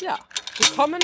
[0.00, 0.16] Ja,
[0.58, 1.00] willkommen,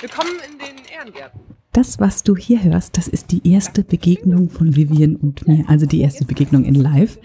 [0.00, 1.40] willkommen in den Ehrengärten.
[1.72, 5.86] Das, was du hier hörst, das ist die erste Begegnung von Vivian und mir, also
[5.86, 7.18] die erste Begegnung in Live.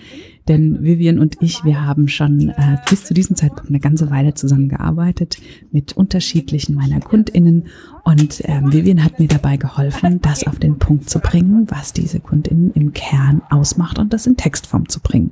[0.48, 4.34] Denn Vivian und ich, wir haben schon äh, bis zu diesem Zeitpunkt eine ganze Weile
[4.34, 5.38] zusammengearbeitet
[5.72, 7.68] mit unterschiedlichen meiner KundInnen.
[8.04, 12.20] Und ähm, Vivian hat mir dabei geholfen, das auf den Punkt zu bringen, was diese
[12.20, 15.32] KundInnen im Kern ausmacht und das in Textform zu bringen.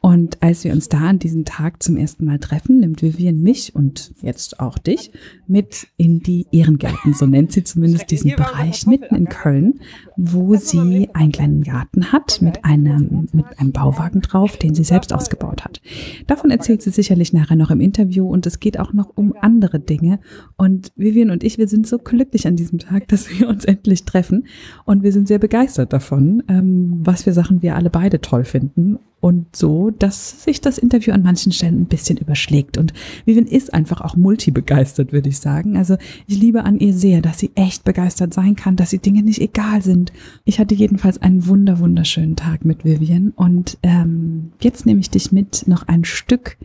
[0.00, 3.74] Und als wir uns da an diesem Tag zum ersten Mal treffen, nimmt Vivian mich
[3.74, 5.10] und jetzt auch dich
[5.48, 9.80] mit in die Ehrengärten, so nennt sie zumindest diesen Bereich mitten in Köln,
[10.16, 15.12] wo sie einen kleinen Garten hat mit einem, mit einem Bauwagen drauf, den sie selbst
[15.12, 15.80] ausgebaut hat.
[16.28, 19.80] Davon erzählt sie sicherlich nachher noch im Interview und es geht auch noch um andere
[19.80, 20.20] Dinge.
[20.56, 24.04] Und Vivian und ich, wir sind so glücklich an diesem Tag, dass wir uns endlich
[24.04, 24.46] treffen
[24.84, 29.00] und wir sind sehr begeistert davon, ähm, was für Sachen wir alle beide toll finden
[29.20, 32.78] und so, dass sich das Interview an manchen Stellen ein bisschen überschlägt.
[32.78, 32.92] Und
[33.24, 35.76] Vivian ist einfach auch multibegeistert, würde ich sagen.
[35.76, 39.22] Also ich liebe an ihr sehr, dass sie echt begeistert sein kann, dass sie Dinge
[39.22, 40.12] nicht egal sind.
[40.44, 43.32] Ich hatte jedenfalls einen wunder, wunderschönen Tag mit Vivian.
[43.34, 46.56] Und ähm, jetzt nehme ich dich mit noch ein Stück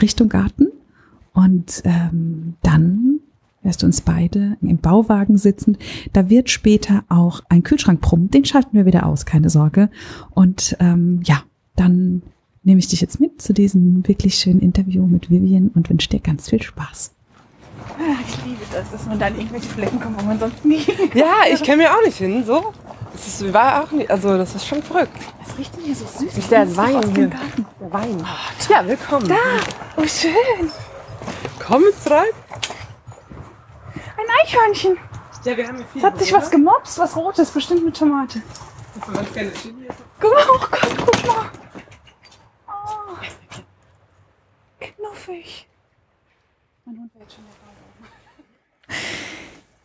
[0.00, 0.66] Richtung Garten.
[1.32, 3.20] Und ähm, dann
[3.62, 5.78] wirst du uns beide im Bauwagen sitzen.
[6.12, 8.30] Da wird später auch ein Kühlschrank brummen.
[8.30, 9.90] Den schalten wir wieder aus, keine Sorge.
[10.30, 11.42] Und ähm, ja,
[11.76, 12.22] dann
[12.62, 16.20] nehme ich dich jetzt mit zu diesem wirklich schönen Interview mit Vivian und wünsche dir
[16.20, 17.12] ganz viel Spaß.
[18.28, 20.84] Ich liebe das, dass man dann irgendwelche Flecken kommt, wo man sonst nie.
[21.14, 22.72] Ja, ich kenne mir auch nicht hin, so.
[23.12, 25.16] Das ist, war auch nicht, also das ist schon verrückt.
[25.46, 26.36] Was riecht denn hier so süß?
[26.36, 27.28] Ist der Das Wein aus dem hier.
[27.28, 27.66] Garten.
[27.80, 28.24] Der Wein.
[28.68, 29.28] ja, willkommen.
[29.28, 29.36] Da,
[29.96, 30.70] oh schön.
[31.64, 32.26] Komm jetzt rein.
[34.18, 34.96] Ein Eichhörnchen.
[35.44, 36.00] Ja, wir haben hier viel.
[36.02, 38.42] Es hat sich was gemobst, was Rotes, bestimmt mit Tomate.
[39.00, 39.24] Guck mal,
[40.48, 41.44] oh Gott, guck mal.
[45.26, 45.66] Knuffig.
[46.84, 48.96] Mein Hund wird schon dabei.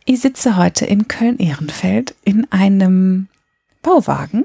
[0.04, 3.28] Ich sitze heute in Köln-Ehrenfeld in einem
[3.82, 4.44] Bauwagen.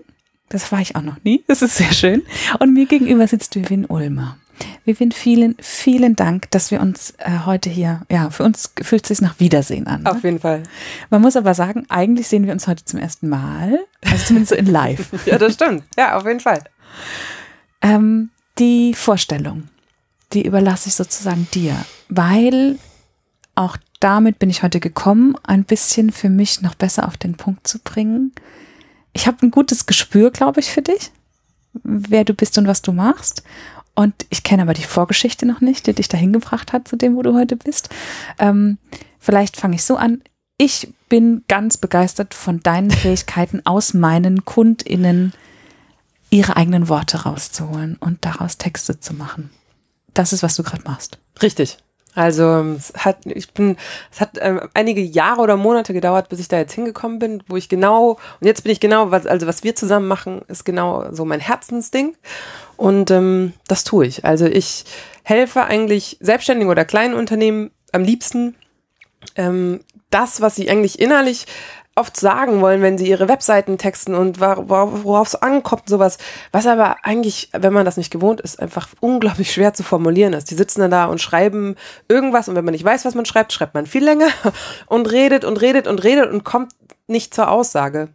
[0.50, 1.44] Das war ich auch noch nie.
[1.48, 2.24] Das ist sehr schön.
[2.60, 4.38] Und mir gegenüber sitzt Vivian Ulmer.
[4.86, 9.10] Vivian, vielen, vielen Dank, dass wir uns äh, heute hier, ja, für uns fühlt es
[9.10, 10.02] sich nach Wiedersehen an.
[10.04, 10.12] Ne?
[10.12, 10.64] Auf jeden Fall.
[11.12, 13.86] Man muss aber sagen, eigentlich sehen wir uns heute zum ersten Mal.
[14.04, 15.10] Also zumindest so in live.
[15.28, 15.84] Ja, das stimmt.
[15.96, 16.64] Ja, auf jeden Fall.
[17.84, 19.68] Ähm, die Vorstellung,
[20.34, 21.76] die überlasse ich sozusagen dir,
[22.10, 22.78] weil
[23.56, 27.68] auch damit bin ich heute gekommen, ein bisschen für mich noch besser auf den Punkt
[27.68, 28.34] zu bringen.
[29.14, 31.12] Ich habe ein gutes Gespür, glaube ich, für dich,
[31.84, 33.44] wer du bist und was du machst.
[33.96, 37.16] Und ich kenne aber die Vorgeschichte noch nicht, die dich dahin gebracht hat zu dem,
[37.16, 37.90] wo du heute bist.
[38.38, 38.78] Ähm,
[39.18, 40.22] vielleicht fange ich so an.
[40.60, 45.34] Ich bin ganz begeistert von deinen Fähigkeiten, aus meinen KundInnen
[46.30, 49.50] ihre eigenen Worte rauszuholen und daraus Texte zu machen.
[50.18, 51.20] Das ist, was du gerade machst.
[51.44, 51.78] Richtig.
[52.16, 53.78] Also es hat, ich bin,
[54.12, 57.58] es hat ähm, einige Jahre oder Monate gedauert, bis ich da jetzt hingekommen bin, wo
[57.58, 61.06] ich genau, und jetzt bin ich genau, was, also was wir zusammen machen, ist genau
[61.12, 62.16] so mein Herzensding.
[62.76, 64.26] Und ähm, das tue ich.
[64.26, 64.86] Also ich
[65.22, 68.56] helfe eigentlich Selbstständigen oder kleinen Unternehmen am liebsten,
[69.36, 71.46] ähm, das, was sie eigentlich innerlich
[71.98, 76.18] oft sagen wollen, wenn sie ihre Webseiten texten und worauf es ankommt, sowas,
[76.52, 80.52] was aber eigentlich, wenn man das nicht gewohnt ist, einfach unglaublich schwer zu formulieren ist.
[80.52, 81.76] Die sitzen dann da und schreiben
[82.08, 84.28] irgendwas und wenn man nicht weiß, was man schreibt, schreibt man viel länger
[84.86, 86.72] und redet und redet und redet und kommt
[87.08, 88.10] nicht zur Aussage.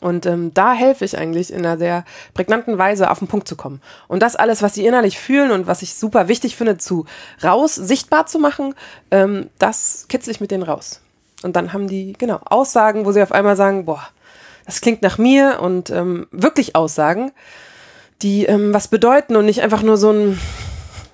[0.00, 2.04] Und ähm, da helfe ich eigentlich in einer sehr
[2.34, 3.80] prägnanten Weise auf den Punkt zu kommen.
[4.08, 7.06] Und das alles, was sie innerlich fühlen und was ich super wichtig finde, zu
[7.42, 8.74] raus, sichtbar zu machen,
[9.10, 11.03] ähm, das kitzel ich mit denen raus.
[11.44, 14.02] Und dann haben die, genau, Aussagen, wo sie auf einmal sagen, boah,
[14.64, 17.32] das klingt nach mir und ähm, wirklich Aussagen,
[18.22, 20.40] die ähm, was bedeuten und nicht einfach nur so ein,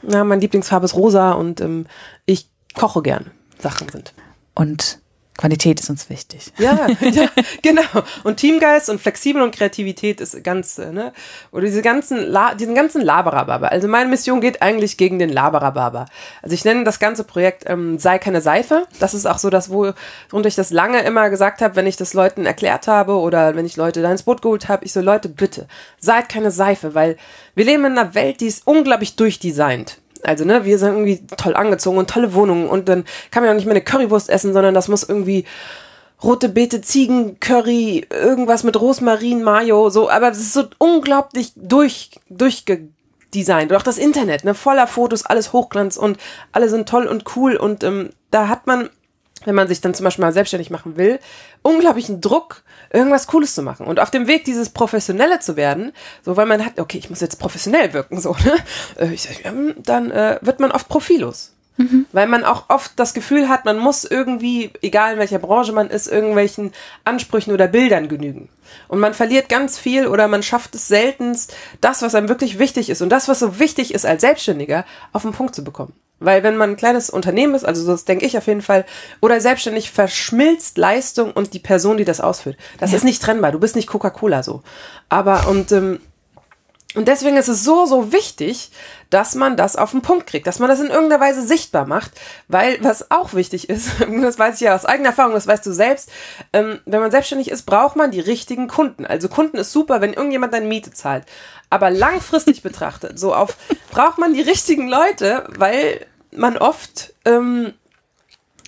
[0.02, 1.86] na, mein Lieblingsfarbe ist rosa und ähm,
[2.26, 4.14] ich koche gern Sachen sind.
[4.54, 5.00] Und
[5.40, 6.52] Qualität ist uns wichtig.
[6.58, 7.28] Ja, ja,
[7.62, 7.82] genau.
[8.24, 11.14] Und Teamgeist und flexibel und Kreativität ist ganz, ne?
[11.50, 13.68] Oder diese ganzen, La diesen ganzen Laberababa.
[13.68, 16.04] Also meine Mission geht eigentlich gegen den Laberababa.
[16.42, 18.86] Also ich nenne das ganze Projekt ähm, Sei keine Seife.
[18.98, 19.94] Das ist auch so das, wo
[20.28, 23.64] worunter ich das lange immer gesagt habe, wenn ich das Leuten erklärt habe oder wenn
[23.64, 24.84] ich Leute da ins Boot geholt habe.
[24.84, 25.68] Ich so, Leute, bitte,
[25.98, 27.16] seid keine Seife, weil
[27.54, 29.99] wir leben in einer Welt, die ist unglaublich durchdesignt.
[30.22, 33.54] Also, ne, wir sind irgendwie toll angezogen und tolle Wohnungen und dann kann man ja
[33.54, 35.44] nicht mehr eine Currywurst essen, sondern das muss irgendwie
[36.22, 42.10] rote Beete, Ziegen, Curry, irgendwas mit Rosmarin, Mayo, so, aber es ist so unglaublich durch,
[42.28, 43.70] durchgedesignt.
[43.70, 46.18] Und auch das Internet, ne, voller Fotos, alles Hochglanz und
[46.52, 48.90] alle sind toll und cool und ähm, da hat man,
[49.44, 51.18] wenn man sich dann zum Beispiel mal selbstständig machen will,
[51.62, 53.86] unglaublichen Druck, irgendwas Cooles zu machen.
[53.86, 55.92] Und auf dem Weg, dieses Professionelle zu werden,
[56.24, 58.54] so weil man hat, okay, ich muss jetzt professionell wirken, so, ne?
[58.98, 59.36] Äh, ich sag,
[59.78, 61.52] dann äh, wird man oft profillos.
[62.12, 65.88] Weil man auch oft das Gefühl hat, man muss irgendwie, egal in welcher Branche man
[65.88, 66.72] ist, irgendwelchen
[67.04, 68.50] Ansprüchen oder Bildern genügen.
[68.88, 72.90] Und man verliert ganz viel oder man schafft es seltenst, das, was einem wirklich wichtig
[72.90, 74.84] ist und das, was so wichtig ist als Selbstständiger,
[75.14, 75.94] auf den Punkt zu bekommen.
[76.20, 78.84] Weil wenn man ein kleines Unternehmen ist, also das denke ich auf jeden Fall,
[79.20, 82.56] oder selbstständig verschmilzt Leistung und die Person, die das ausführt.
[82.78, 82.98] Das Ja.
[82.98, 83.52] ist nicht trennbar.
[83.52, 84.62] Du bist nicht Coca-Cola so.
[85.08, 86.00] Aber und ähm,
[86.96, 88.72] und deswegen ist es so, so wichtig,
[89.10, 92.10] dass man das auf den Punkt kriegt, dass man das in irgendeiner Weise sichtbar macht,
[92.48, 93.90] weil was auch wichtig ist,
[94.22, 96.10] das weiß ich ja aus eigener Erfahrung, das weißt du selbst,
[96.52, 99.06] ähm, wenn man selbstständig ist, braucht man die richtigen Kunden.
[99.06, 101.24] Also Kunden ist super, wenn irgendjemand deine Miete zahlt.
[101.70, 103.56] Aber langfristig betrachtet, so auf,
[103.92, 107.74] braucht man die richtigen Leute, weil man oft ähm,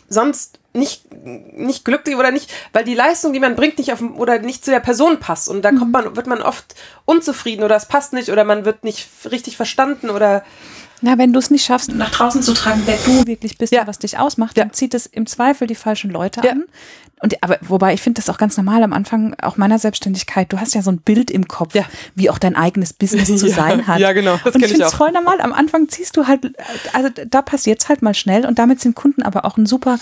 [0.08, 4.38] sonst nicht, nicht glücklich oder nicht, weil die Leistung, die man bringt, nicht auf oder
[4.38, 5.48] nicht zu der Person passt.
[5.48, 6.74] Und da kommt man, wird man oft
[7.04, 10.44] unzufrieden oder es passt nicht oder man wird nicht richtig verstanden oder
[11.02, 13.82] Na, wenn du es nicht schaffst, nach draußen zu tragen, wer du wirklich bist Ja.
[13.82, 14.64] und was dich ausmacht, Ja.
[14.64, 16.52] dann zieht es im Zweifel die falschen Leute Ja.
[16.52, 16.64] an.
[17.20, 20.52] Und aber wobei ich finde das auch ganz normal am Anfang auch meiner Selbstständigkeit.
[20.52, 21.84] Du hast ja so ein Bild im Kopf, Ja.
[22.16, 24.00] wie auch dein eigenes Business zu sein hat.
[24.00, 25.40] ja, genau, das und ich ich finde es voll normal.
[25.40, 26.52] Am Anfang ziehst du halt,
[26.92, 29.98] also da passiert's halt mal schnell und damit sind Kunden aber auch ein super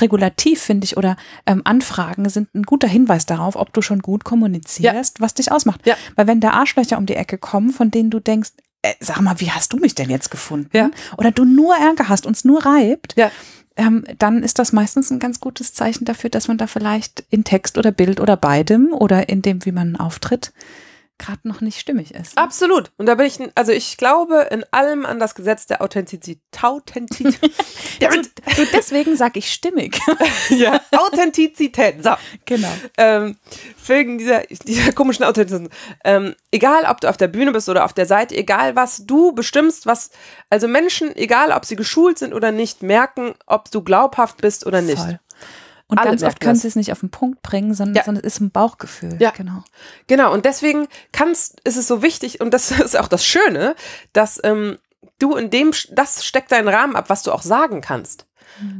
[0.00, 1.16] Regulativ, finde ich, oder
[1.46, 5.86] ähm, Anfragen sind ein guter Hinweis darauf, ob du schon gut kommunizierst, was dich ausmacht.
[5.86, 5.94] Ja.
[6.16, 8.50] Weil wenn da Arschlöcher um die Ecke kommen, von denen du denkst,
[8.84, 10.68] äh, sag mal, wie hast du mich denn jetzt gefunden?
[10.74, 10.90] Ja.
[11.16, 13.30] Oder du nur Ärger hast, uns nur reibt, ja.
[13.76, 17.44] ähm, dann ist das meistens ein ganz gutes Zeichen dafür, dass man da vielleicht in
[17.44, 20.52] Text oder Bild oder beidem oder in dem, wie man auftritt,
[21.18, 22.36] gerade noch nicht stimmig ist.
[22.36, 22.90] Absolut.
[22.96, 26.42] Und da bin ich, also ich glaube in allem an das Gesetz der Authentizität.
[26.62, 27.50] Authentizität.
[28.56, 29.98] Du, deswegen sag ich stimmig.
[30.50, 32.04] ja, Authentizität.
[32.04, 32.10] So.
[32.44, 32.68] genau.
[32.98, 33.36] ähm,
[33.86, 35.72] wegen dieser, dieser komischen Authentizität.
[36.04, 39.32] Ähm, egal, ob du auf der Bühne bist oder auf der Seite, egal was du
[39.32, 40.10] bestimmst, was,
[40.50, 44.82] also Menschen, egal ob sie geschult sind oder nicht, merken, ob du glaubhaft bist oder
[44.82, 44.98] nicht.
[44.98, 45.18] Voll.
[45.94, 48.04] Und Alle ganz oft können sie es nicht auf den Punkt bringen, sondern, Ja.
[48.04, 49.16] sondern es ist ein Bauchgefühl.
[49.20, 49.30] Ja.
[49.30, 49.62] Genau.
[50.08, 53.76] Genau, und deswegen kannst, ist es so wichtig, und das ist auch das Schöne,
[54.12, 54.78] dass ähm,
[55.20, 58.26] du in dem, das steckt deinen Rahmen ab, was du auch sagen kannst.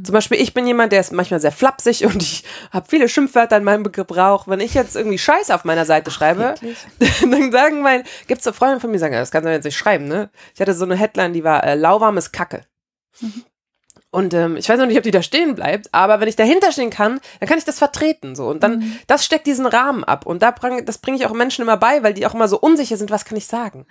[0.03, 3.57] Zum Beispiel, ich bin jemand, der ist manchmal sehr flapsig und ich habe viele Schimpfwörter
[3.57, 4.47] in meinem Gebrauch.
[4.47, 6.55] Wenn ich jetzt irgendwie Scheiße auf meiner Seite schreibe,
[7.21, 9.77] dann sagen mein, gibt's so Freunde von mir, die sagen, das kannst du jetzt nicht
[9.77, 10.29] schreiben, ne?
[10.53, 12.61] Ich hatte so eine Headline, die war äh, lauwarmes Kacke.
[14.15, 16.71] Und ähm, ich weiß noch nicht, ob die da stehen bleibt, aber wenn ich dahinter
[16.71, 18.47] stehen kann, dann kann ich das vertreten so.
[18.47, 20.25] Und dann das steckt diesen Rahmen ab.
[20.25, 22.57] Und da bring, das bringe ich auch Menschen immer bei, weil die auch immer so
[22.57, 23.85] unsicher sind, was kann ich sagen?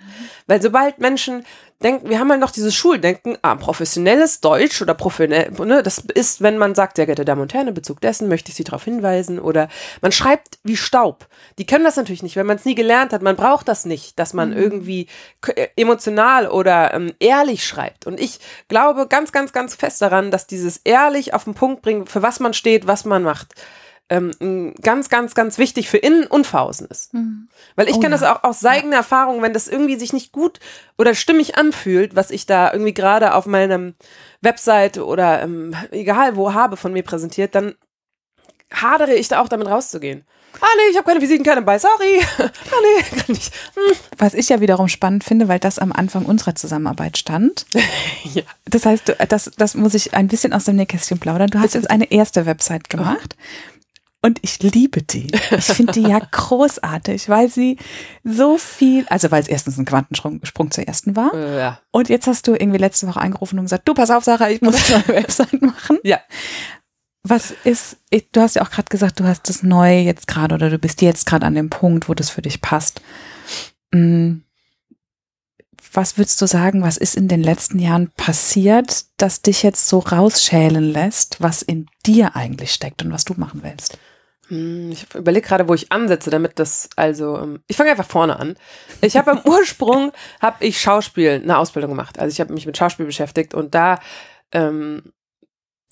[0.47, 1.45] Weil sobald Menschen
[1.83, 6.41] denken, wir haben halt noch dieses Schuldenken, ah, professionelles Deutsch oder professionell, ne, das ist,
[6.41, 8.83] wenn man sagt, sehr geehrte Damen und Herren, in Bezug dessen möchte ich Sie darauf
[8.83, 9.67] hinweisen oder
[10.01, 11.27] man schreibt wie Staub.
[11.59, 13.21] Die können das natürlich nicht, wenn man es nie gelernt hat.
[13.21, 15.07] Man braucht das nicht, dass man irgendwie
[15.41, 18.07] k- äh, emotional oder ähm, ehrlich schreibt.
[18.07, 22.07] Und ich glaube ganz, ganz, ganz fest daran, dass dieses ehrlich auf den Punkt bringen,
[22.07, 23.53] für was man steht, was man macht,
[24.09, 27.11] ähm, ganz, ganz, ganz wichtig für Innen und für Außen ist.
[27.75, 28.19] Weil ich Oh kenne ja.
[28.21, 30.59] das auch aus eigener Erfahrung, wenn das irgendwie sich nicht gut
[30.97, 33.95] oder stimmig anfühlt, was ich da irgendwie gerade auf meinem
[34.41, 37.73] Website oder ähm, egal wo habe von mir präsentiert, dann
[38.71, 40.23] hadere ich da auch damit rauszugehen.
[40.61, 42.21] Ah nee, ich habe keine Visitenkarte bei, sorry.
[42.39, 42.49] Ah
[42.81, 43.53] nee, kann nicht.
[43.75, 43.95] Hm.
[44.17, 47.65] Was ich ja wiederum spannend finde, weil das am Anfang unserer Zusammenarbeit stand.
[48.33, 48.41] Ja.
[48.65, 51.49] Das heißt, du- das, das muss ich ein bisschen aus dem Nähkästchen plaudern.
[51.49, 53.35] Du hast jetzt eine erste Website gemacht.
[54.25, 55.27] Und ich liebe die.
[55.51, 57.77] Ich finde die ja großartig, weil sie
[58.23, 61.31] so viel, also weil es erstens ein Quantensprung Sprung zur ersten war.
[61.35, 61.79] Äh, ja.
[61.91, 64.63] Und jetzt hast du irgendwie letzte Woche angerufen und gesagt, du pass auf, Sarah, ich
[64.63, 65.99] muss eine Website machen.
[66.03, 66.19] Ja.
[67.21, 67.97] Was ist,
[68.31, 71.03] du hast ja auch gerade gesagt, du hast das neu jetzt gerade oder du bist
[71.03, 73.01] jetzt gerade an dem Punkt, wo das für dich passt.
[73.91, 74.37] Mm.
[75.93, 79.99] Was würdest du sagen, was ist in den letzten Jahren passiert, das dich jetzt so
[79.99, 83.99] rausschälen lässt, was in dir eigentlich steckt und was du machen willst?
[84.49, 88.37] Hm, Ich überlege gerade, wo ich ansetze, damit das, also, ähm, ich fange einfach vorne
[88.39, 88.55] an.
[89.01, 90.11] Ich habe im Ursprung,
[90.41, 92.19] habe ich Schauspiel, eine Ausbildung gemacht.
[92.19, 93.99] Also ich habe mich mit Schauspiel beschäftigt und da,
[94.51, 95.13] ähm,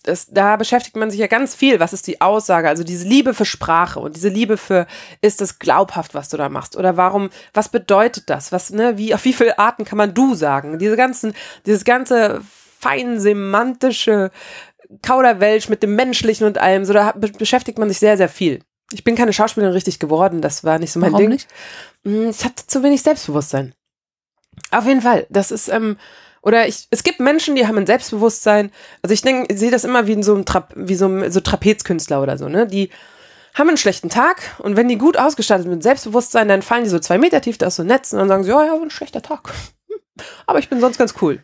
[0.04, 1.80] das, da beschäftigt man sich ja ganz viel.
[1.80, 2.68] Was ist die Aussage?
[2.68, 4.86] Also diese Liebe für Sprache und diese Liebe für,
[5.22, 6.76] ist das glaubhaft, was du da machst?
[6.76, 8.52] Oder warum, was bedeutet das?
[8.52, 10.78] Was, ne, wie, auf wie viele Arten kann man du sagen?
[10.78, 11.34] Diese ganzen,
[11.66, 12.42] dieses ganze
[12.80, 14.30] fein semantische
[15.02, 18.60] Kauderwelsch mit dem Menschlichen und allem, so da be beschäftigt man sich sehr, sehr viel.
[18.92, 21.30] Ich bin keine Schauspielerin richtig geworden, das war nicht so mein Warum Ding.
[21.32, 21.48] nicht?
[22.06, 23.74] Hm, Ich hatte zu wenig Selbstbewusstsein.
[24.72, 25.98] Auf jeden Fall, das ist, ähm,
[26.42, 28.72] oder ich, es gibt Menschen, die haben ein Selbstbewusstsein.
[29.02, 31.32] Also ich denke, ich sehe das immer wie in so einem Tra wie so, einem-
[31.32, 32.68] so Trapezkünstler oder so, ne?
[32.68, 32.90] Die
[33.56, 36.90] haben einen schlechten Tag und wenn die gut ausgestattet sind mit Selbstbewusstsein, dann fallen die
[36.90, 38.90] so zwei Meter tief aus so Netz und dann sagen sie, ja, ja, war ein
[38.90, 39.50] schlechter Tag.
[39.88, 39.98] Hm,
[40.48, 41.44] Aber ich bin sonst ganz cool.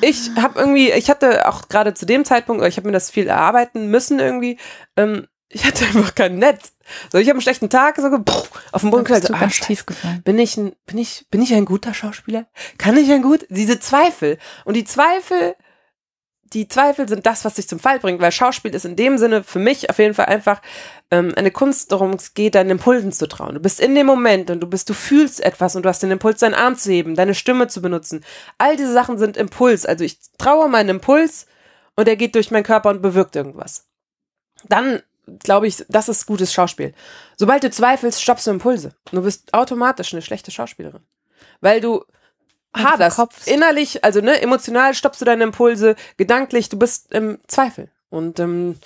[0.00, 3.26] Ich habe irgendwie, ich hatte auch gerade zu dem Zeitpunkt, ich habe mir das viel
[3.26, 4.58] erarbeiten müssen irgendwie.
[4.96, 6.72] Ähm, ich hatte einfach kein Netz.
[7.10, 9.86] So, ich habe einen schlechten Tag, so pff, auf dem Boden bist so, ah, tief
[9.86, 10.22] gefallen.
[10.22, 12.46] Bin ich, ein, bin ich, bin ich ein guter Schauspieler?
[12.78, 13.46] Kann ich ein gut?
[13.48, 14.38] Diese Zweifel.
[14.64, 15.56] Und die Zweifel,
[16.52, 19.42] die Zweifel sind das, was dich zum Fall bringt, weil Schauspiel ist in dem Sinne
[19.42, 20.62] für mich auf jeden Fall einfach
[21.10, 23.54] ähm, eine Kunst, darum es geht, deinen Impulsen zu trauen.
[23.54, 26.10] Du bist in dem Moment und du bist, du fühlst etwas und du hast den
[26.10, 28.24] Impuls, deinen Arm zu heben, deine Stimme zu benutzen.
[28.58, 29.86] All diese Sachen sind Impuls.
[29.86, 31.46] Also ich traue meinen Impuls
[31.96, 33.86] und er geht durch meinen Körper und bewirkt irgendwas.
[34.68, 35.02] Dann
[35.40, 36.94] glaube ich, das ist gutes Schauspiel.
[37.36, 38.94] Sobald du zweifelst, stoppst du Impulse.
[39.10, 41.02] Du bist automatisch eine schlechte Schauspielerin.
[41.60, 42.04] Weil du
[42.82, 43.16] haderst.
[43.16, 43.48] verkopfst.
[43.48, 47.90] Innerlich, also ne, emotional stoppst du deine Impulse, gedanklich, du bist im Zweifel.
[48.10, 48.76] Und ähm,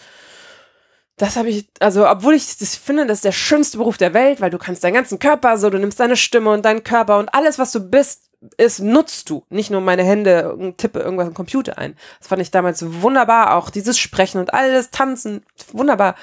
[1.16, 4.40] das habe ich, also obwohl ich das finde, das ist der schönste Beruf der Welt,
[4.40, 7.34] weil du kannst deinen ganzen Körper so, du nimmst deine Stimme und deinen Körper und
[7.34, 9.44] alles, was du bist, ist, nutzt du.
[9.50, 11.96] Nicht nur meine Hände, und tippe irgendwas im Computer ein.
[12.18, 16.14] Das fand ich damals wunderbar, auch dieses Sprechen und alles, Tanzen, wunderbar.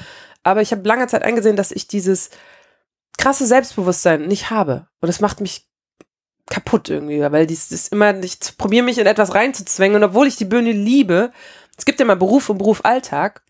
[0.42, 2.32] Aber ich habe lange Zeit eingesehen, dass ich dieses
[3.18, 4.88] krasse Selbstbewusstsein nicht habe.
[5.02, 5.67] Und das macht mich
[6.50, 10.36] kaputt irgendwie, weil dies ist immer, ich probiere mich in etwas reinzuzwängen und obwohl ich
[10.36, 11.32] die Bühne liebe,
[11.78, 13.42] es gibt ja mal Beruf und Beruf Alltag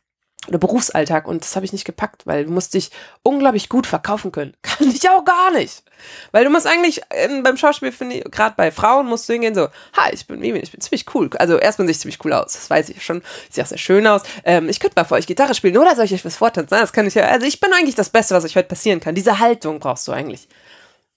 [0.47, 2.91] oder Berufsalltag und das habe ich nicht gepackt, weil du musst dich
[3.23, 4.53] unglaublich gut verkaufen können.
[4.61, 5.83] Kann ich auch gar nicht.
[6.31, 9.55] Weil du musst eigentlich ähm, beim Schauspiel, finde ich, gerade bei Frauen musst du hingehen
[9.55, 11.29] so, hi, ich bin Vivian, ich bin ziemlich cool.
[11.37, 13.21] Also erstmal sehe ich ziemlich cool aus, das weiß ich schon.
[13.49, 14.21] Ich sehe auch sehr schön aus.
[14.45, 16.77] Ähm, ich könnte mal für euch Gitarre spielen oder soll ich euch was vortanzen?
[16.79, 19.15] Das kann ich ja, also ich bin eigentlich das Beste, was euch heute passieren kann.
[19.15, 20.47] Diese Haltung brauchst du eigentlich.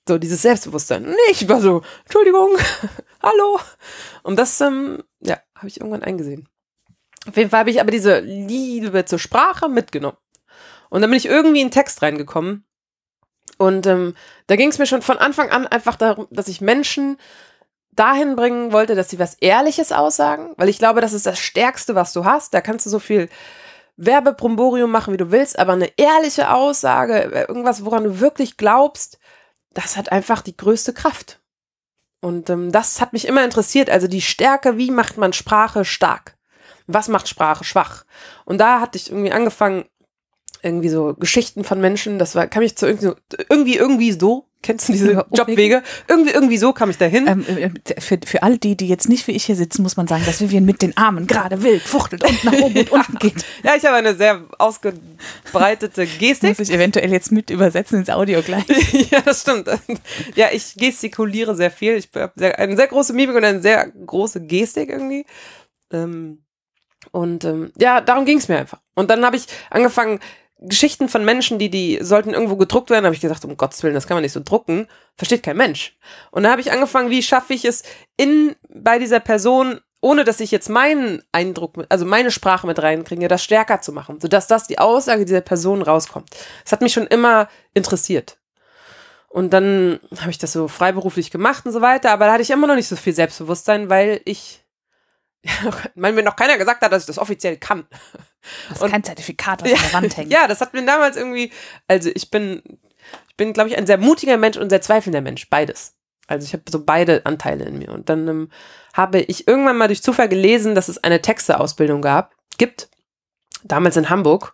[0.09, 1.03] So, dieses Selbstbewusstsein.
[1.03, 2.57] Nee, ich war so, Entschuldigung,
[3.23, 3.61] hallo.
[4.23, 6.49] Und das, ähm, ja, habe ich irgendwann eingesehen.
[7.29, 10.17] Auf jeden Fall habe ich aber diese Liebe zur Sprache mitgenommen.
[10.89, 12.65] Und dann bin ich irgendwie in den Text reingekommen.
[13.59, 14.15] Und ähm,
[14.47, 17.19] da ging es mir schon von Anfang an einfach darum, dass ich Menschen
[17.93, 21.95] dahin bringen wollte, dass sie was Ehrliches aussagen, weil ich glaube, das ist das Stärkste,
[21.95, 22.55] was du hast.
[22.55, 23.29] Da kannst du so viel
[23.97, 29.19] Werbepromborium machen, wie du willst, aber eine ehrliche Aussage, äh, irgendwas, woran du wirklich glaubst,
[29.75, 31.41] das hat einfach die größte Kraft.
[32.21, 33.89] Und ähm, das hat mich immer interessiert.
[33.89, 36.37] Also die Stärke, wie macht man Sprache stark?
[36.87, 38.05] Was macht Sprache schwach?
[38.45, 39.85] Und da hatte ich irgendwie angefangen,
[40.63, 43.13] irgendwie so Geschichten von Menschen, das war, kam ich zu irgendwie,
[43.49, 45.27] irgendwie, irgendwie so, kennst du diese?
[45.33, 45.83] Jobwege?
[46.09, 47.27] Irgendwie, irgendwie so kam ich dahin.
[47.27, 50.07] Ähm, äh, für, für alle die, die jetzt nicht wie ich hier sitzen, muss man
[50.07, 53.45] sagen, dass Vivian mit den Armen gerade wild fuchtelt und nach oben und unten geht.
[53.63, 56.59] ja, ich habe eine sehr ausgebreitete Gestik.
[56.59, 58.67] Muss ich eventuell jetzt mit übersetzen ins Audio gleich.
[59.11, 59.69] ja, das stimmt.
[60.35, 61.95] Ja, ich gestikuliere sehr viel.
[61.95, 65.25] Ich habe eine sehr große Mimik und eine sehr große Gestik irgendwie.
[65.93, 66.45] Ähm,
[67.13, 68.81] und ähm, ja, darum ging es mir einfach.
[68.95, 70.21] Und dann habe ich angefangen,
[70.61, 73.95] Geschichten von Menschen, die, die sollten irgendwo gedruckt werden, habe ich gesagt, um Gottes Willen,
[73.95, 74.89] das kann man nicht so drucken.
[75.17, 75.97] Versteht kein Mensch.
[76.31, 77.83] Und dann habe ich angefangen, wie schaffe ich es
[78.17, 83.29] in bei dieser Person, ohne dass ich jetzt meinen Eindruck, also meine Sprache mit reinkriege,
[83.29, 86.29] das stärker zu machen, sodass das die Aussage dieser Person rauskommt.
[86.63, 88.39] Das hat mich schon immer interessiert.
[89.29, 92.51] Und dann habe ich das so freiberuflich gemacht und so weiter, aber da hatte ich
[92.51, 94.65] immer noch nicht so viel Selbstbewusstsein, weil ich,
[95.95, 97.87] weil mir noch keiner gesagt hat, dass ich das offiziell kann.
[98.69, 100.33] Das ist kein Zertifikat, was an der Wand hängt.
[100.33, 101.53] Ja, das hat mir damals irgendwie,
[101.89, 102.63] also ich bin,
[103.29, 105.95] ich bin, glaube ich, ein sehr mutiger Mensch und ein sehr zweifelnder Mensch, beides.
[106.27, 107.91] Also ich habe so beide Anteile in mir.
[107.91, 108.51] Und dann ähm,
[108.93, 112.89] habe ich irgendwann mal durch Zufall gelesen, dass es eine Texteausbildung gab, gibt,
[113.65, 114.53] damals in Hamburg.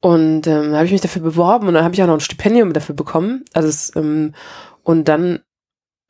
[0.00, 2.72] Und ähm, habe ich mich dafür beworben und dann habe ich auch noch ein Stipendium
[2.72, 3.44] dafür bekommen.
[3.52, 4.34] Also es, ähm,
[4.82, 5.42] und dann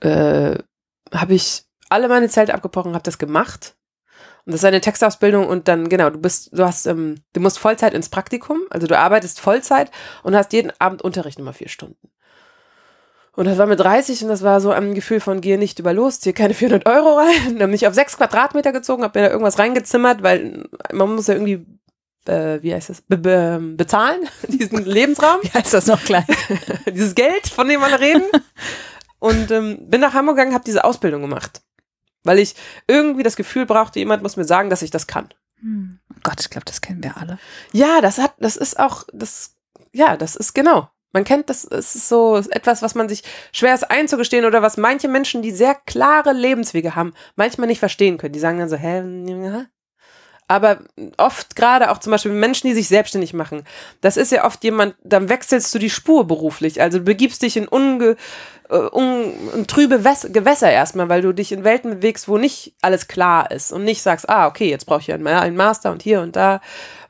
[0.01, 0.57] äh,
[1.13, 3.77] habe ich alle meine Zelte abgebrochen, habe das gemacht.
[4.45, 7.59] Und das ist eine Textausbildung und dann, genau, du bist, du hast, ähm, du musst
[7.59, 9.91] Vollzeit ins Praktikum, also du arbeitest Vollzeit
[10.25, 12.11] und hast jeden Abend Unterricht nochmal vier Stunden.
[13.35, 15.95] Und das war mit 30 und das war so ein Gefühl von, gehe nicht über
[15.95, 17.35] los, zieh keine 400 Euro rein.
[17.59, 21.29] Dann bin ich auf sechs Quadratmeter gezogen, habe mir da irgendwas reingezimmert, weil man muss
[21.29, 21.65] ja irgendwie,
[22.27, 26.27] äh, wie heißt das, be be bezahlen, diesen Lebensraum Wie heißt das noch gleich?
[26.93, 28.25] dieses Geld, von dem alle reden.
[29.19, 31.63] Und ähm, bin nach Hamburg gegangen, habe diese Ausbildung gemacht.
[32.25, 32.55] Weil ich
[32.87, 35.29] irgendwie das Gefühl brauchte, jemand muss mir sagen, dass ich das kann.
[35.61, 35.99] Hm.
[36.11, 37.39] Oh Gott, ich glaube, das kennen wir alle.
[37.73, 39.57] Ja, das hat, das ist auch, das,
[39.93, 40.89] ja, das ist genau.
[41.13, 44.79] Man kennt das, es ist so etwas, was man sich schwer ist einzugestehen oder was
[44.79, 48.33] manche Menschen, die sehr klare Lebenswege haben, manchmal nicht verstehen können.
[48.33, 49.67] Die sagen dann so, hä.
[50.49, 50.81] Aber
[51.17, 53.65] oft gerade auch zum Beispiel Menschen, die sich selbstständig machen,
[54.01, 56.83] das ist ja oft jemand, dann wechselst du die Spur beruflich.
[56.83, 58.17] Also du begibst dich in unge,
[58.69, 62.75] äh, un, in trübe Wäs Gewässer erstmal, weil du dich in Welten bewegst, wo nicht
[62.83, 66.03] alles klar ist und nicht sagst, ah, okay, jetzt brauche ich einen, einen Master und
[66.03, 66.61] hier und da,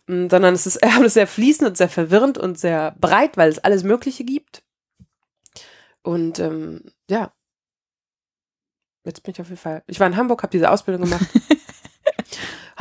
[0.06, 3.58] Mm, sondern es ist alles sehr fließend und sehr verwirrend und sehr breit, weil es
[3.58, 4.62] alles Mögliche gibt.
[6.02, 7.32] Und ähm, ja,
[9.04, 9.82] jetzt bin ich auf jeden Fall.
[9.86, 11.26] Ich war in Hamburg, habe diese Ausbildung gemacht.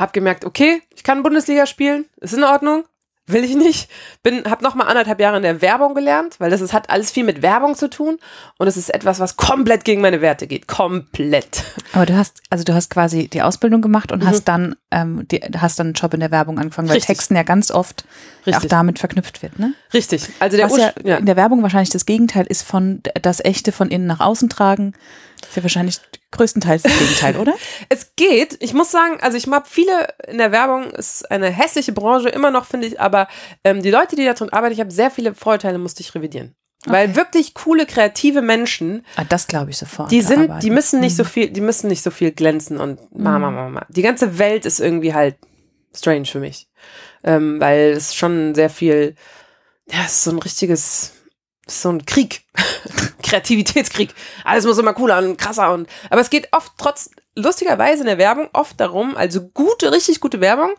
[0.02, 2.84] hab gemerkt, okay, ich kann Bundesliga spielen, ist in Ordnung
[3.26, 3.88] will ich nicht.
[4.22, 7.10] Bin, habe noch mal anderthalb Jahre in der Werbung gelernt, weil das ist, hat alles
[7.10, 8.18] viel mit Werbung zu tun
[8.58, 11.64] und es ist etwas, was komplett gegen meine Werte geht, komplett.
[11.92, 14.28] Aber du hast, also du hast quasi die Ausbildung gemacht und mhm.
[14.28, 17.16] hast dann, ähm, die, hast dann einen Job in der Werbung angefangen, weil Richtig.
[17.16, 18.04] Texten ja ganz oft
[18.46, 18.64] Richtig.
[18.64, 19.74] auch damit verknüpft wird, ne?
[19.94, 20.28] Richtig.
[20.40, 23.72] Also der was ja, ja in der Werbung wahrscheinlich das Gegenteil ist von das Echte
[23.72, 24.94] von innen nach außen tragen.
[25.42, 26.00] Ist ja wahrscheinlich
[26.32, 27.54] größtenteils das Gegenteil, oder?
[27.88, 28.56] es geht.
[28.60, 32.50] Ich muss sagen, also ich mag viele in der Werbung, ist eine hässliche Branche, immer
[32.50, 33.28] noch, finde ich, aber
[33.64, 36.54] ähm, die Leute, die da drin arbeiten, ich habe sehr viele Vorurteile, musste ich revidieren.
[36.84, 36.92] Okay.
[36.92, 39.06] Weil wirklich coole, kreative Menschen.
[39.14, 40.10] Ah, das glaube ich sofort.
[40.10, 40.60] Die sind, arbeiten.
[40.60, 41.16] die müssen nicht mhm.
[41.16, 43.56] so viel, die müssen nicht so viel glänzen und Mama, mhm.
[43.56, 43.86] Mama.
[43.88, 45.36] Die ganze Welt ist irgendwie halt
[45.94, 46.68] strange für mich.
[47.22, 49.14] Ähm, weil es schon sehr viel,
[49.86, 51.12] ja, es ist so ein richtiges,
[51.68, 52.42] so ein Krieg.
[53.32, 54.14] Kreativitätskrieg.
[54.44, 58.18] Alles muss immer cooler und krasser und, aber es geht oft trotz, lustigerweise in der
[58.18, 60.74] Werbung oft darum, also gute, richtig gute Werbung,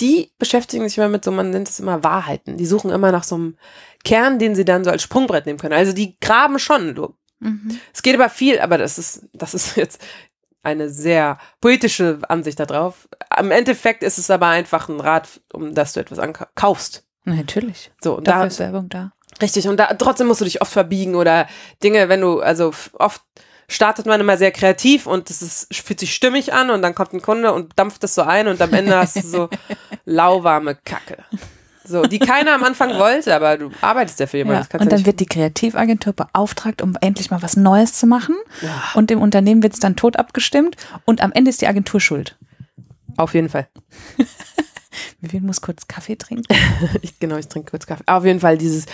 [0.00, 2.56] die beschäftigen sich immer mit so, man nennt es immer Wahrheiten.
[2.56, 3.56] Die suchen immer nach so einem
[4.04, 5.74] Kern, den sie dann so als Sprungbrett nehmen können.
[5.74, 6.94] Also die graben schon.
[7.40, 7.78] Mhm.
[7.92, 10.00] Es geht aber viel, aber das ist, das ist jetzt
[10.62, 13.08] eine sehr poetische Ansicht darauf.
[13.38, 16.18] Im Endeffekt ist es aber einfach ein Rat, um dass du etwas
[16.54, 17.04] kaufst.
[17.24, 17.90] Natürlich.
[18.02, 19.12] So, und Dafür da ist Werbung da.
[19.40, 21.46] Richtig, und da trotzdem musst du dich oft verbiegen oder
[21.82, 23.22] Dinge, wenn du, also oft
[23.68, 27.12] startet man immer sehr kreativ und es ist, fühlt sich stimmig an und dann kommt
[27.12, 29.48] ein Kunde und dampft das so ein und am Ende hast du so
[30.04, 31.18] lauwarme Kacke.
[31.84, 34.68] So, die keiner am Anfang wollte, aber du arbeitest ja für jemanden.
[34.70, 38.36] Ja, und dann wird die Kreativagentur beauftragt, um endlich mal was Neues zu machen.
[38.60, 38.82] Ja.
[38.94, 40.76] Und dem Unternehmen wird es dann tot abgestimmt
[41.06, 42.36] und am Ende ist die Agentur schuld.
[43.16, 43.68] Auf jeden Fall.
[45.20, 46.46] Vivian muss kurz Kaffee trinken.
[47.02, 48.04] ich, genau, ich trinke kurz Kaffee.
[48.06, 48.86] Auf jeden Fall dieses,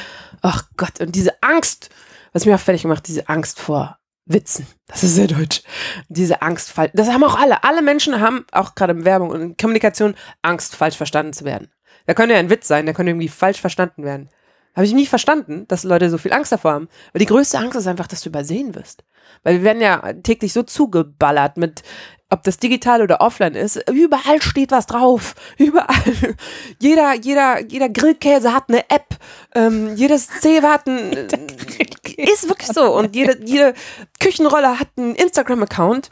[0.43, 1.91] ach Gott, und diese Angst,
[2.33, 4.67] was mich auch fertig gemacht, diese Angst vor Witzen.
[4.87, 5.63] Das ist sehr deutsch.
[6.09, 7.63] Diese Angst, das haben auch alle.
[7.63, 11.71] Alle Menschen haben, auch gerade in Werbung und in Kommunikation, Angst, falsch verstanden zu werden.
[12.07, 14.31] Da könnte ja ein Witz sein, der könnte irgendwie falsch verstanden werden.
[14.75, 16.89] Habe ich nie verstanden, dass Leute so viel Angst davor haben.
[17.13, 19.05] Weil die größte Angst ist einfach, dass du übersehen wirst.
[19.43, 21.83] Weil wir werden ja täglich so zugeballert mit
[22.31, 25.35] ob das digital oder offline ist, überall steht was drauf.
[25.59, 26.35] Überall.
[26.81, 29.17] Jeder, jeder, jeder Grillkäse hat eine App.
[29.55, 31.13] Ähm, jedes Zewa hat ein,
[32.17, 32.93] ist wirklich so.
[32.97, 33.75] Und jede, jede
[34.19, 36.09] Küchenrolle hat einen Instagram-Account.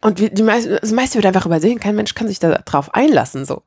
[0.00, 1.80] Und die, meiste, das meiste wird einfach übersehen.
[1.80, 3.62] Kein Mensch kann sich da drauf einlassen, so.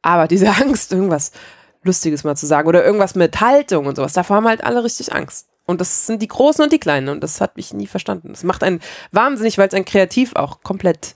[0.00, 1.32] Aber diese Angst, irgendwas
[1.88, 5.12] Lustiges mal zu sagen oder irgendwas mit Haltung und sowas, davor haben halt alle richtig
[5.12, 5.48] Angst.
[5.66, 7.10] Und das sind die Großen und die Kleinen.
[7.10, 8.28] Und das hat mich nie verstanden.
[8.30, 8.80] Das macht einen
[9.12, 11.14] wahnsinnig, weil es einen kreativ auch komplett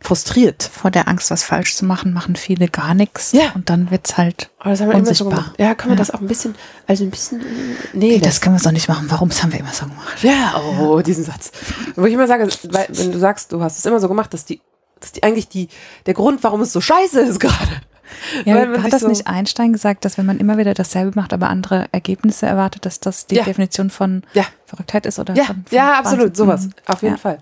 [0.00, 0.62] frustriert.
[0.62, 3.32] Vor der Angst, was falsch zu machen, machen viele gar nichts.
[3.32, 3.50] Ja.
[3.54, 5.26] Und dann wird's halt Aber das haben wir unsichtbar.
[5.26, 5.58] Immer so gemacht.
[5.58, 5.98] Ja, können wir ja.
[5.98, 6.54] das auch ein bisschen,
[6.86, 7.44] also ein bisschen,
[7.92, 8.18] nee.
[8.18, 9.06] das, das können wir doch nicht machen.
[9.08, 9.28] Warum?
[9.28, 10.22] Das haben wir immer so gemacht.
[10.22, 11.02] Ja, oh, ja.
[11.02, 11.50] diesen Satz.
[11.96, 14.44] Wo ich immer sage, weil, wenn du sagst, du hast es immer so gemacht, dass
[14.44, 14.60] die,
[15.00, 15.68] dass die eigentlich die,
[16.06, 17.82] der Grund, warum es so scheiße ist gerade,
[18.44, 21.48] ja, hat das so nicht Einstein gesagt, dass wenn man immer wieder dasselbe macht, aber
[21.48, 23.44] andere Ergebnisse erwartet, dass das die ja.
[23.44, 24.44] Definition von ja.
[24.66, 27.38] Verrücktheit ist oder ja, von, von ja, absolut, sowas, auf jeden Fall.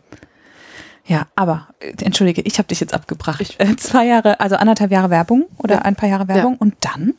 [1.09, 3.41] Ja, aber äh, entschuldige, ich habe dich jetzt abgebracht.
[3.41, 7.15] Ich, äh, zwei Jahre, also anderthalb Jahre Werbung oder ein paar Jahre Werbung und dann?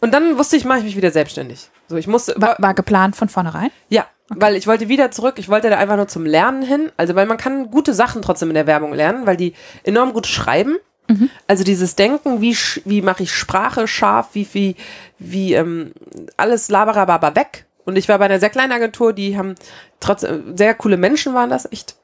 [0.00, 1.70] Und dann wusste ich, mache ich mich wieder selbstständig.
[1.86, 2.34] So, ich musste.
[2.36, 3.70] War, war geplant von vornherein?
[3.88, 4.40] Ja, okay.
[4.40, 5.34] weil ich wollte wieder zurück.
[5.36, 6.90] Ich wollte da einfach nur zum Lernen hin.
[6.96, 10.26] Also, weil man kann gute Sachen trotzdem in der Werbung lernen, weil die enorm gut
[10.26, 10.76] schreiben.
[11.08, 11.30] Mhm.
[11.46, 14.76] Also dieses Denken, wie, wie mache ich Sprache scharf, wie, wie,
[15.18, 15.92] wie ähm,
[16.36, 17.66] alles laberababa weg.
[17.84, 19.54] Und ich war bei einer sehr kleinen Agentur, die haben
[20.00, 21.96] trotzdem, sehr coole Menschen waren das, echt.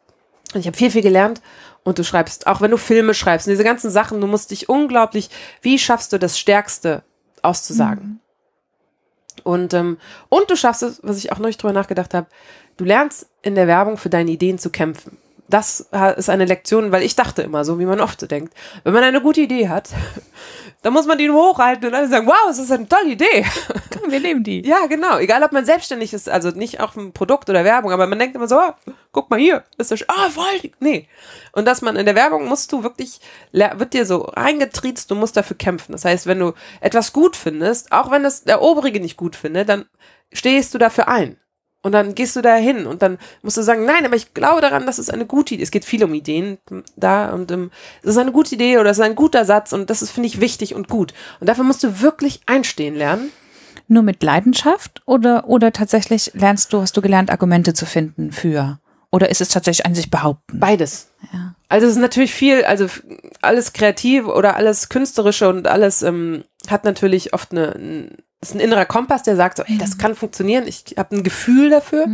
[0.55, 1.41] Und ich habe viel, viel gelernt.
[1.85, 4.69] Und du schreibst, auch wenn du Filme schreibst, und diese ganzen Sachen, du musst dich
[4.69, 5.31] unglaublich,
[5.63, 7.03] wie schaffst du das Stärkste
[7.43, 8.05] auszusagen?
[8.05, 8.21] Mhm.
[9.45, 12.27] Und, ähm, und du schaffst es, was ich auch noch nicht drüber nachgedacht habe,
[12.77, 15.17] du lernst in der Werbung für deine Ideen zu kämpfen
[15.49, 18.53] das ist eine Lektion, weil ich dachte immer so, wie man oft so denkt.
[18.85, 19.89] Wenn man eine gute Idee hat,
[20.83, 23.47] dann muss man die nur hochhalten und alle sagen, wow, das ist eine tolle Idee.
[23.99, 24.67] Komm, wir nehmen die.
[24.67, 25.19] Ja, genau.
[25.19, 28.37] Egal, ob man selbstständig ist, also nicht auch ein Produkt oder Werbung, aber man denkt
[28.37, 31.09] immer so, oh, guck mal hier, ist das, ah, oh, voll, nee.
[31.53, 33.21] Und dass man in der Werbung musst du wirklich,
[33.53, 35.93] wird dir so reingetriezt, du musst dafür kämpfen.
[35.93, 39.71] Das heißt, wenn du etwas gut findest, auch wenn das der Obrige nicht gut findet,
[39.71, 39.87] dann
[40.31, 41.39] stehst du dafür ein.
[41.83, 44.61] Und dann gehst du da hin und dann musst du sagen, nein, aber ich glaube
[44.61, 45.69] daran, dass es eine gute Idee ist.
[45.69, 46.59] Es geht viel um Ideen
[46.97, 47.71] da und um,
[48.03, 50.27] es ist eine gute Idee oder es ist ein guter Satz und das ist, finde
[50.27, 51.15] ich, wichtig und gut.
[51.39, 53.31] Und dafür musst du wirklich einstehen lernen.
[53.87, 58.81] Nur mit Leidenschaft oder, oder tatsächlich lernst du, hast du gelernt, Argumente zu finden für?
[59.11, 60.61] Oder ist es tatsächlich an sich behaupten?
[60.61, 61.13] Beides.
[61.33, 61.55] Ja.
[61.69, 62.87] Also es ist natürlich viel, also
[63.41, 68.11] alles kreativ oder alles künstlerische und alles ähm, hat natürlich oft eine,
[68.41, 71.71] ist ein innerer Kompass, der sagt so, ey, das kann funktionieren, ich habe ein Gefühl
[71.71, 72.07] dafür.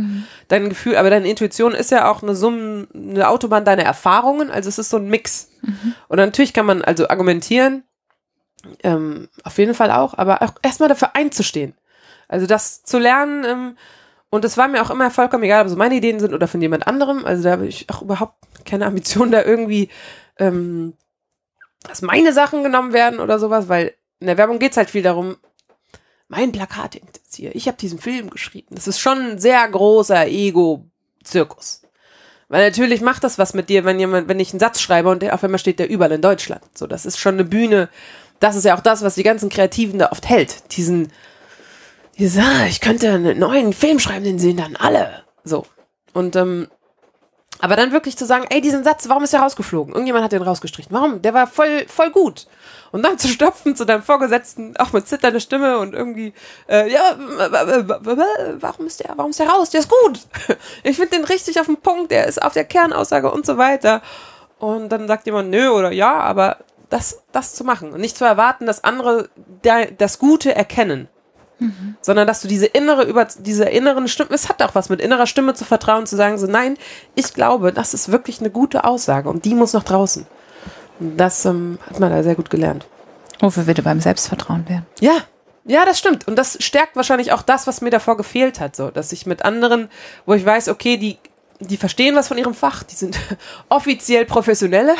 [0.47, 4.69] Dein Gefühl, aber deine Intuition ist ja auch eine Summe, eine Autobahn deiner Erfahrungen, also
[4.69, 5.49] es ist so ein Mix.
[6.07, 7.83] Und natürlich kann man also argumentieren,
[8.83, 11.75] ähm, auf jeden Fall auch, aber auch erstmal dafür einzustehen.
[12.27, 13.77] Also das zu lernen, ähm,
[14.31, 16.61] und es war mir auch immer vollkommen egal, ob es meine Ideen sind oder von
[16.61, 17.23] jemand anderem.
[17.23, 18.35] Also da habe ich auch überhaupt
[18.65, 19.89] keine Ambition, da irgendwie,
[20.39, 20.93] ähm,
[21.87, 25.37] dass meine Sachen genommen werden oder sowas, weil in der Werbung geht's halt viel darum,
[26.27, 27.55] mein Plakat hängt jetzt hier.
[27.55, 28.75] Ich habe diesen Film geschrieben.
[28.75, 31.81] Das ist schon ein sehr großer Ego-Zirkus.
[32.47, 35.21] Weil natürlich macht das was mit dir, wenn jemand, wenn ich einen Satz schreibe und
[35.21, 36.63] der auf einmal steht der überall in Deutschland.
[36.77, 37.89] So, das ist schon eine Bühne.
[38.39, 40.75] Das ist ja auch das, was die ganzen Kreativen da oft hält.
[40.75, 41.11] Diesen,
[42.17, 45.23] dieses, ah, ich könnte einen neuen Film schreiben, den sehen dann alle.
[45.43, 45.65] So.
[46.13, 46.67] Und, ähm,
[47.59, 49.93] aber dann wirklich zu sagen, ey, diesen Satz, warum ist der rausgeflogen?
[49.93, 50.91] Irgendjemand hat den rausgestrichen.
[50.91, 51.21] Warum?
[51.21, 52.47] Der war voll, voll gut.
[52.91, 56.33] Und dann zu stopfen zu deinem Vorgesetzten, auch mit zitternder Stimme und irgendwie,
[56.67, 57.15] äh, ja,
[58.59, 59.69] warum ist der, warum ist der raus?
[59.69, 60.19] Der ist gut.
[60.83, 64.01] Ich finde den richtig auf den Punkt, der ist auf der Kernaussage und so weiter.
[64.59, 66.57] Und dann sagt jemand, nö oder ja, aber
[66.89, 69.29] das, das zu machen und nicht zu erwarten, dass andere
[69.63, 71.07] der, das Gute erkennen.
[72.01, 75.25] Sondern dass du diese innere, über diese inneren Stimme, es hat auch was mit innerer
[75.25, 76.77] Stimme zu vertrauen, zu sagen, so nein,
[77.15, 80.25] ich glaube, das ist wirklich eine gute Aussage und die muss nach draußen.
[80.99, 82.85] Und das ähm, hat man da sehr gut gelernt.
[83.39, 84.85] Wofür wir beim Selbstvertrauen wären.
[84.99, 85.23] Ja,
[85.65, 86.27] ja, das stimmt.
[86.27, 89.43] Und das stärkt wahrscheinlich auch das, was mir davor gefehlt hat, so, dass ich mit
[89.43, 89.89] anderen,
[90.25, 91.17] wo ich weiß, okay, die,
[91.59, 93.19] die verstehen was von ihrem Fach, die sind
[93.69, 94.95] offiziell Professionelle.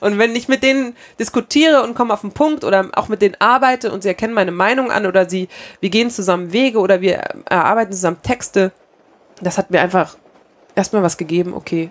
[0.00, 3.36] Und wenn ich mit denen diskutiere und komme auf den Punkt oder auch mit denen
[3.38, 5.48] arbeite und sie erkennen meine Meinung an oder sie,
[5.80, 8.72] wir gehen zusammen Wege oder wir erarbeiten zusammen Texte,
[9.40, 10.16] das hat mir einfach
[10.74, 11.90] erstmal was gegeben, okay,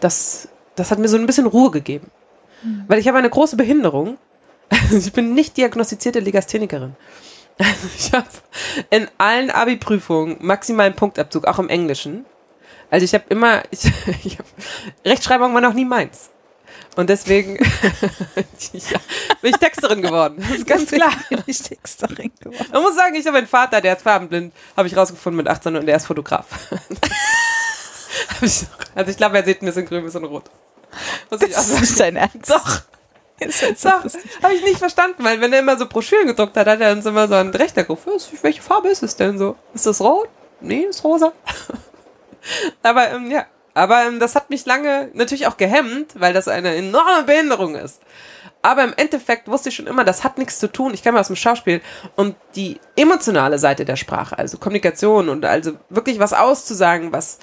[0.00, 2.10] das, das hat mir so ein bisschen Ruhe gegeben.
[2.62, 2.84] Mhm.
[2.88, 4.18] Weil ich habe eine große Behinderung.
[4.90, 6.96] ich bin nicht diagnostizierte Legasthenikerin.
[7.58, 8.26] Also ich habe
[8.90, 12.24] in allen Abi-Prüfungen maximalen Punktabzug, auch im Englischen.
[12.90, 13.84] Also ich habe immer, ich,
[14.24, 14.46] ich hab,
[15.04, 16.30] Rechtschreibung war noch nie meins.
[16.96, 17.56] Und deswegen
[18.72, 18.98] ja,
[19.40, 20.36] bin ich Texterin geworden.
[20.38, 21.12] Das ist ganz klar.
[21.28, 22.66] Bin ich Texterin geworden.
[22.72, 25.76] Man muss sagen, ich habe einen Vater, der ist farbenblind, habe ich rausgefunden mit 18
[25.76, 26.46] und der ist Fotograf.
[28.40, 30.50] also ich glaube, er sieht ein bisschen grün, ein bisschen rot.
[31.30, 31.82] Muss sagen.
[31.82, 32.50] ist dein Ernst?
[32.50, 32.82] Doch.
[33.82, 34.04] Doch,
[34.42, 37.06] habe ich nicht verstanden, weil wenn er immer so Broschüren gedruckt hat, hat er uns
[37.06, 39.56] immer so einen Rechner gerufen, welche Farbe ist es denn so?
[39.72, 40.28] Ist das rot?
[40.60, 41.32] Nee, ist rosa.
[42.82, 43.46] Aber ähm, ja,
[43.80, 48.02] aber ähm, das hat mich lange natürlich auch gehemmt, weil das eine enorme Behinderung ist.
[48.60, 50.92] Aber im Endeffekt wusste ich schon immer, das hat nichts zu tun.
[50.92, 51.80] Ich komme aus dem Schauspiel
[52.14, 57.38] und die emotionale Seite der Sprache, also Kommunikation und also wirklich was auszusagen, was,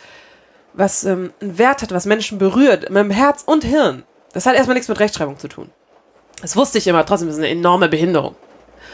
[0.73, 4.03] was ähm, einen Wert hat, was Menschen berührt, mit dem Herz und Hirn.
[4.33, 5.71] Das hat erstmal nichts mit Rechtschreibung zu tun.
[6.43, 8.35] Das wusste ich immer, trotzdem ist es eine enorme Behinderung.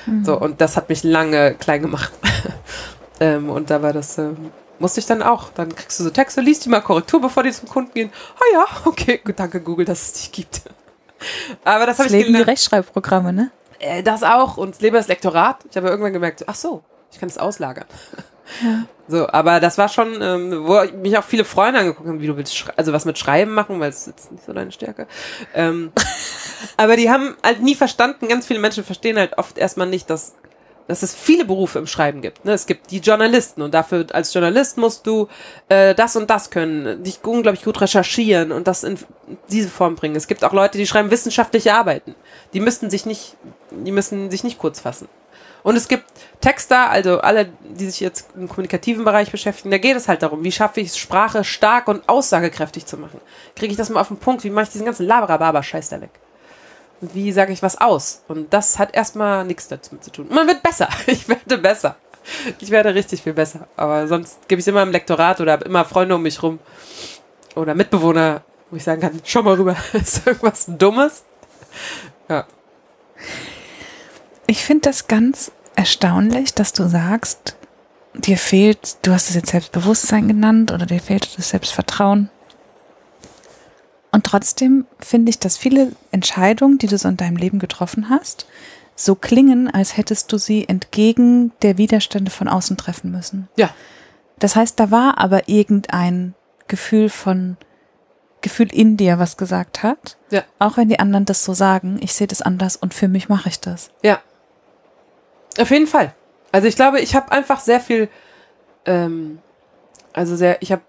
[0.06, 0.24] Mhm.
[0.24, 2.14] So, und das hat mich lange klein gemacht.
[3.20, 5.50] ähm, und da war das, ähm, musste ich dann auch.
[5.50, 8.12] Dann kriegst du so Texte, liest die mal Korrektur, bevor die zum Kunden gehen.
[8.36, 10.62] Ah ja, okay, danke Google, dass es dich gibt.
[11.64, 12.48] Aber das, das habe ich gelernt.
[12.48, 13.52] die Rechtschreibprogramme, ne?
[13.80, 15.58] Äh, das auch und das Leben das Lektorat.
[15.70, 17.86] Ich habe irgendwann gemerkt, ach so, ich kann es auslagern.
[18.64, 18.86] Ja.
[19.06, 22.38] So, aber das war schon, ähm, wo mich auch viele Freunde angeguckt haben, wie du
[22.38, 25.08] willst, also was mit Schreiben machen, weil es ist nicht so deine Stärke.
[25.54, 25.92] Ähm,
[26.78, 30.36] aber die haben halt nie verstanden, ganz viele Menschen verstehen halt oft erstmal nicht, dass
[30.88, 32.46] dass es viele Berufe im Schreiben gibt.
[32.46, 32.54] Ne?
[32.54, 35.28] Es gibt die Journalisten und dafür als Journalist musst du
[35.70, 38.98] äh, das und das können, dich unglaublich gut recherchieren und das in
[39.50, 40.16] diese Form bringen.
[40.16, 42.16] Es gibt auch Leute, die schreiben wissenschaftliche Arbeiten.
[42.54, 43.38] Die müssten sich nicht,
[43.72, 45.08] die müssen sich nicht kurz fassen.
[45.64, 46.04] Und es gibt
[46.42, 50.44] Texter, also alle, die sich jetzt im kommunikativen Bereich beschäftigen, da geht es halt darum,
[50.44, 53.22] wie schaffe ich es, Sprache stark und aussagekräftig zu machen.
[53.56, 56.12] Kriege ich das mal auf den Punkt, wie mache ich diesen ganzen Laberababa-Scheiß da weg?
[57.14, 58.24] Wie sage ich was aus?
[58.28, 60.28] Und das hat erstmal nichts dazu zu tun.
[60.30, 60.90] Man wird besser.
[61.08, 61.96] Ich werde besser.
[62.60, 63.68] Ich werde richtig viel besser.
[63.76, 66.60] Aber sonst gebe ich es immer im Lektorat oder habe immer Freunde um mich rum
[67.56, 71.24] oder Mitbewohner, wo ich sagen kann, schau mal rüber, ist irgendwas Dummes?
[72.30, 72.46] Ja.
[74.48, 77.56] Ich finde das ganz erstaunlich, dass du sagst,
[78.14, 82.30] dir fehlt, du hast es jetzt Selbstbewusstsein genannt oder dir fehlt das Selbstvertrauen.
[84.14, 88.46] Und trotzdem finde ich, dass viele Entscheidungen, die du so in deinem Leben getroffen hast,
[88.96, 93.50] so klingen, als hättest du sie entgegen der Widerstände von außen treffen müssen.
[93.56, 93.72] Ja.
[94.38, 96.36] Das heißt, da war aber irgendein
[96.68, 97.58] Gefühl von
[98.42, 100.18] Gefühl in dir, was gesagt hat.
[100.30, 100.44] Ja.
[100.60, 103.50] Auch wenn die anderen das so sagen, ich sehe das anders und für mich mache
[103.50, 103.90] ich das.
[104.04, 104.22] Ja.
[105.58, 106.14] Auf jeden Fall.
[106.52, 108.10] Also ich glaube, ich habe einfach sehr viel,
[108.86, 109.40] ähm,
[110.14, 110.84] also sehr, ich habe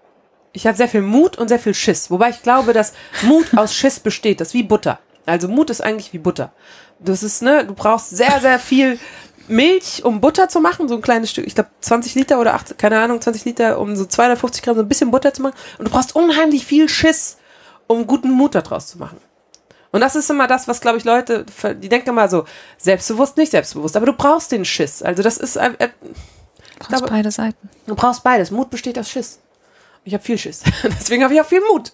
[0.55, 2.09] ich habe sehr viel Mut und sehr viel Schiss.
[2.09, 4.39] Wobei ich glaube, dass Mut aus Schiss besteht.
[4.39, 4.99] Das ist wie Butter.
[5.25, 6.53] Also Mut ist eigentlich wie Butter.
[6.99, 8.99] Das ist, ne, du brauchst sehr, sehr viel
[9.47, 12.79] Milch, um Butter zu machen, so ein kleines Stück, ich glaube 20 Liter oder 8,
[12.79, 15.55] keine Ahnung, 20 Liter, um so 250 Gramm so ein bisschen Butter zu machen.
[15.77, 17.37] Und du brauchst unheimlich viel Schiss,
[17.85, 19.17] um guten Mut daraus zu machen.
[19.91, 21.45] Und das ist immer das, was, glaube ich, Leute,
[21.81, 22.45] die denken immer so,
[22.77, 25.03] selbstbewusst, nicht selbstbewusst, aber du brauchst den Schiss.
[25.03, 25.89] Also das ist, äh, äh,
[26.79, 27.69] Du brauchst beide Seiten.
[27.87, 28.51] du brauchst beides.
[28.51, 29.39] Mut besteht aus Schiss.
[30.05, 30.63] Ich habe viel Schiss.
[30.83, 31.91] Deswegen habe ich auch viel Mut.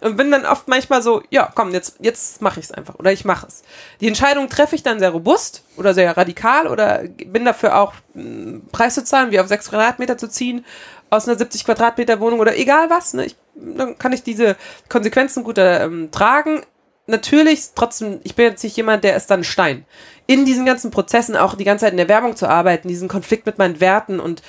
[0.00, 3.12] Und bin dann oft manchmal so, ja, komm, jetzt, jetzt mache ich es einfach oder
[3.12, 3.62] ich mache es.
[4.00, 8.60] Die Entscheidung treffe ich dann sehr robust oder sehr radikal oder bin dafür auch mh,
[8.72, 10.66] Preis zu zahlen, wie auf sechs Quadratmeter zu ziehen
[11.14, 13.14] aus einer 70 Quadratmeter Wohnung oder egal was.
[13.14, 13.26] Ne?
[13.26, 14.56] Ich, dann kann ich diese
[14.88, 16.62] Konsequenzen gut ähm, tragen.
[17.06, 19.84] Natürlich, trotzdem, ich bin jetzt nicht jemand, der ist dann Stein.
[20.26, 23.46] In diesen ganzen Prozessen auch die ganze Zeit in der Werbung zu arbeiten, diesen Konflikt
[23.46, 24.42] mit meinen Werten und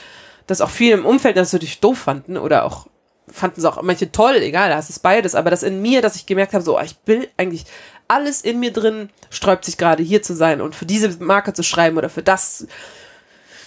[0.47, 2.87] das auch viel im Umfeld natürlich doof fanden oder auch
[3.27, 6.15] fanden es auch manche toll, egal, da ist es beides, aber das in mir, dass
[6.15, 7.65] ich gemerkt habe, so, ich will eigentlich
[8.07, 11.63] alles in mir drin sträubt sich gerade hier zu sein und für diese Marke zu
[11.63, 12.67] schreiben oder für das.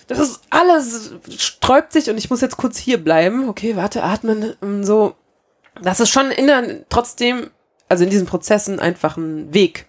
[0.07, 3.49] Das ist alles sträubt sich und ich muss jetzt kurz hier bleiben.
[3.49, 5.15] Okay, warte, atmen, ähm, so.
[5.83, 7.51] Das ist schon in der, trotzdem,
[7.89, 9.87] also in diesen Prozessen einfach ein Weg,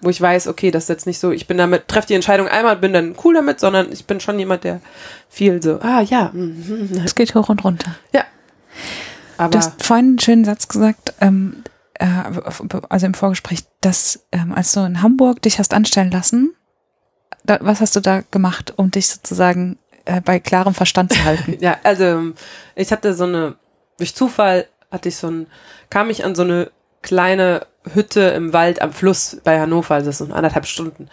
[0.00, 2.48] wo ich weiß, okay, das ist jetzt nicht so, ich bin damit, treffe die Entscheidung
[2.48, 4.80] einmal, bin dann cool damit, sondern ich bin schon jemand, der
[5.28, 7.94] viel so, ah ja, mhm, Es geht hoch und runter.
[8.12, 8.24] ja.
[9.36, 11.62] Aber Du hast vorhin einen schönen Satz gesagt, ähm,
[11.94, 12.06] äh,
[12.88, 16.54] also im Vorgespräch, dass ähm, als du in Hamburg dich hast anstellen lassen,
[17.44, 21.56] da, was hast du da gemacht, um dich sozusagen äh, bei klarem Verstand zu halten?
[21.60, 22.32] Ja, also
[22.74, 23.54] ich hatte so eine,
[23.98, 25.46] durch Zufall hatte ich so ein,
[25.88, 26.70] kam ich an so eine
[27.02, 31.08] kleine Hütte im Wald am Fluss bei Hannover, also das sind anderthalb Stunden.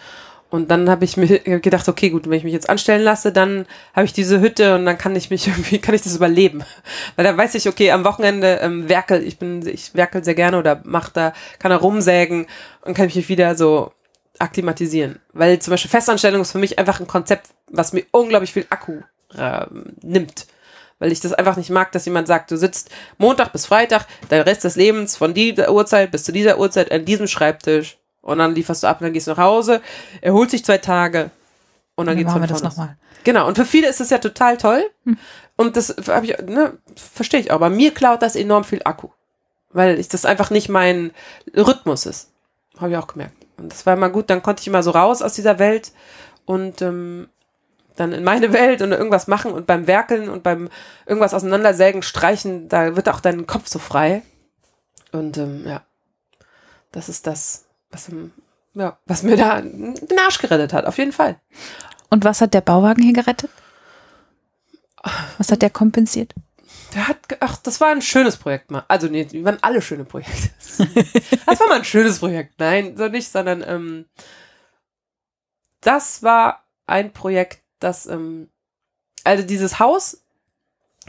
[0.50, 1.28] Und dann habe ich mir
[1.60, 4.86] gedacht, okay, gut, wenn ich mich jetzt anstellen lasse, dann habe ich diese Hütte und
[4.86, 6.64] dann kann ich mich irgendwie, kann ich das überleben.
[7.16, 10.58] Weil da weiß ich, okay, am Wochenende ähm, werkel, ich bin, ich werkel sehr gerne
[10.58, 12.48] oder mach da, kann da rumsägen
[12.82, 13.92] und kann mich wieder so
[14.40, 15.20] akklimatisieren.
[15.34, 19.02] Weil zum Beispiel Festanstellung ist für mich einfach ein Konzept, was mir unglaublich viel Akku
[19.36, 19.66] äh,
[20.02, 20.48] nimmt.
[21.00, 24.46] Weil ich das einfach nicht mag, dass jemand sagt, du sitzt Montag bis Freitag, der
[24.46, 28.56] Rest des Lebens von dieser Uhrzeit bis zu dieser Uhrzeit an diesem Schreibtisch und dann
[28.56, 29.82] lieferst du ab und dann gehst du nach Hause,
[30.22, 31.30] erholt sich zwei Tage
[31.96, 32.98] und dann, Dann geht's machen wir das nochmal.
[33.24, 34.86] Genau, und für viele ist das ja total toll.
[35.58, 37.56] Und das habe ich, ne, verstehe ich auch.
[37.56, 39.10] Aber mir klaut das enorm viel Akku.
[39.72, 41.12] Weil ich das einfach nicht mein
[41.56, 42.30] Rhythmus ist.
[42.80, 43.34] Habe ich auch gemerkt.
[43.58, 45.92] Und das war immer gut, dann konnte ich immer so raus aus dieser Welt
[46.46, 47.28] und ähm,
[48.00, 50.70] dann in meine Welt und irgendwas machen und beim Werkeln und beim
[51.06, 54.22] irgendwas auseinandersägen, streichen, da wird auch dein Kopf so frei.
[55.12, 55.82] Und ähm, ja,
[56.92, 58.32] das ist das, was, ähm,
[58.74, 61.40] ja, was mir da den Arsch gerettet hat, auf jeden Fall.
[62.10, 63.50] Und was hat der Bauwagen hier gerettet?
[65.38, 66.34] Was hat der kompensiert?
[66.94, 68.86] Der hat, ach, das war ein schönes Projekt mal.
[68.88, 70.50] Also, nee, die waren alle schöne Projekte.
[71.46, 72.60] Das war mal ein schönes Projekt.
[72.60, 74.06] Nein, so nicht, sondern ähm,
[75.82, 78.50] das war ein Projekt, das, ähm,
[79.24, 80.24] also dieses Haus,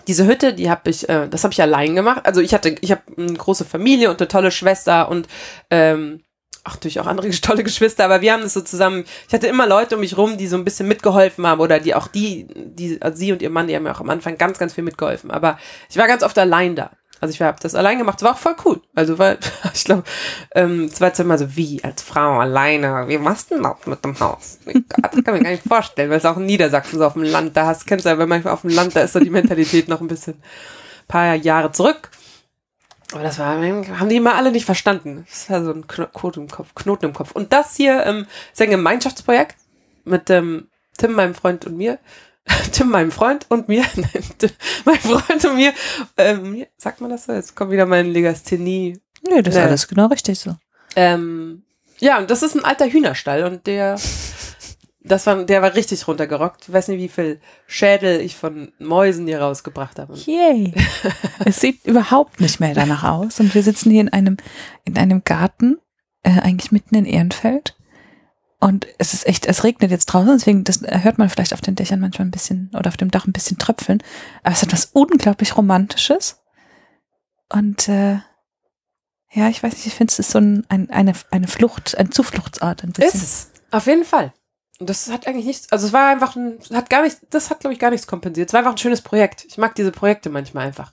[0.07, 2.25] diese Hütte, die habe ich, äh, das habe ich allein gemacht.
[2.25, 5.29] Also ich hatte, ich habe eine große Familie und eine tolle Schwester und
[5.71, 6.23] ähm,
[6.65, 9.05] ach, natürlich auch andere tolle Geschwister, aber wir haben das so zusammen.
[9.27, 11.95] Ich hatte immer Leute um mich rum, die so ein bisschen mitgeholfen haben oder die
[11.95, 14.59] auch die, die, also sie und ihr Mann, die haben mir auch am Anfang ganz,
[14.59, 15.31] ganz viel mitgeholfen.
[15.31, 15.59] Aber
[15.91, 16.91] ich war ganz oft allein da.
[17.21, 18.81] Also ich habe das allein gemacht, das war auch voll cool.
[18.95, 19.39] Also weil,
[19.75, 20.05] ich glaube,
[20.55, 23.87] ähm, es war jetzt immer so, wie als Frau alleine, wie machst du denn das
[23.87, 24.59] mit dem Haus?
[24.65, 27.57] Das kann mir gar nicht vorstellen, weil es auch in Niedersachsen so auf dem Land,
[27.57, 29.89] da hast, kennst du ja, wenn manchmal auf dem Land, da ist so die Mentalität
[29.89, 30.43] noch ein bisschen
[31.09, 32.11] paar Jahre zurück.
[33.13, 35.27] Aber das war, haben die immer alle nicht verstanden.
[35.31, 37.33] Das war so ein Kno- Knoten im Kopf, Knoten im Kopf.
[37.33, 39.57] Und das hier ähm, ist ein Gemeinschaftsprojekt
[40.05, 41.99] mit ähm, Tim, meinem Freund und mir.
[42.73, 43.85] Tim, meinem Freund und mir.
[43.97, 44.51] Nein, Tim,
[44.85, 45.73] mein Freund und mir.
[46.17, 47.33] Ähm, sagt man das so?
[47.33, 48.99] Jetzt kommt wieder mein Legasthenie.
[49.29, 49.67] Nö, das ist Nee.
[49.67, 50.57] alles genau richtig so.
[50.97, 51.63] Ähm,
[51.99, 53.99] ja, und das ist ein alter Hühnerstall und der,
[55.03, 56.69] das war, der war richtig runtergerockt.
[56.69, 60.15] Ich weiß nicht, wie viel Schädel ich von Mäusen hier rausgebracht habe.
[60.15, 60.73] Yay.
[61.45, 63.41] es sieht überhaupt nicht mehr danach aus.
[63.41, 64.37] Und wir sitzen hier in einem,
[64.85, 65.79] in einem Garten,
[66.23, 67.75] äh, eigentlich mitten in Ehrenfeld.
[68.61, 71.77] Und es ist echt, es regnet jetzt draußen, deswegen das hört man vielleicht auf den
[71.77, 74.03] Dächern manchmal ein bisschen oder auf dem Dach ein bisschen tröpfeln.
[74.43, 76.41] Aber es hat was unglaublich Romantisches.
[77.53, 78.19] Und äh,
[79.31, 82.11] ja, ich weiß nicht, ich finde es ist so ein, ein, eine, eine Flucht, ein
[82.11, 83.21] Zufluchtsort ein bisschen.
[83.21, 83.51] Ist es.
[83.71, 84.33] Auf jeden Fall.
[84.81, 87.61] Und das hat eigentlich nichts, also es war einfach ein, hat gar nichts, das hat
[87.61, 88.49] glaube ich gar nichts kompensiert.
[88.49, 89.45] Es war einfach ein schönes Projekt.
[89.45, 90.93] Ich mag diese Projekte manchmal einfach.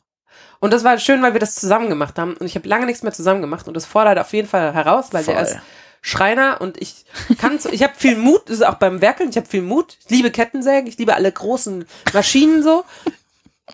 [0.59, 2.35] Und das war schön, weil wir das zusammen gemacht haben.
[2.35, 3.67] Und ich habe lange nichts mehr zusammen gemacht.
[3.67, 5.43] Und das fordert auf jeden Fall heraus, weil der Voll.
[5.43, 5.57] ist
[6.05, 7.03] Schreiner und ich
[7.39, 9.97] kann, ich habe viel Mut, das ist auch beim Werkeln, ich habe viel Mut.
[10.03, 12.85] Ich liebe Kettensägen, ich liebe alle großen Maschinen so.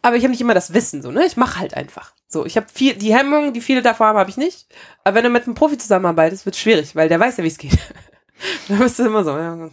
[0.02, 1.26] Aber ich habe nicht immer das Wissen so, ne?
[1.26, 2.14] Ich mache halt einfach.
[2.30, 4.66] So, ich habe viel, die Hemmungen, die viele davor haben, habe ich nicht.
[5.04, 7.58] Aber wenn du mit einem Profi zusammenarbeitest, wird schwierig, weil der weiß ja, wie es
[7.58, 7.78] geht.
[8.70, 9.32] da bist du immer so.
[9.32, 9.70] Ja.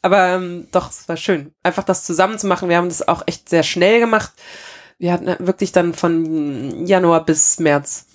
[0.00, 2.70] Aber ähm, doch, es war schön, einfach das zusammen zu machen.
[2.70, 4.32] Wir haben das auch echt sehr schnell gemacht.
[4.98, 8.06] Wir hatten wirklich dann von Januar bis März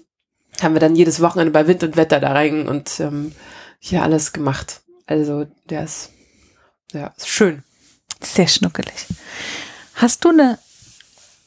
[0.64, 3.34] haben wir dann jedes Wochenende bei Wind und Wetter da rein und ähm,
[3.80, 4.82] hier alles gemacht.
[5.06, 6.12] Also der ist
[6.94, 7.64] ja ist schön.
[8.22, 9.08] Sehr schnuckelig.
[9.96, 10.60] Hast du eine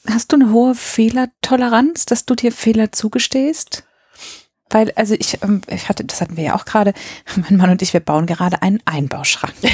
[0.06, 3.84] hast du eine hohe Fehlertoleranz, dass du dir Fehler zugestehst?
[4.70, 6.94] Weil, also ich, ähm, ich hatte, das hatten wir ja auch gerade,
[7.36, 9.54] mein Mann und ich, wir bauen gerade einen Einbauschrank.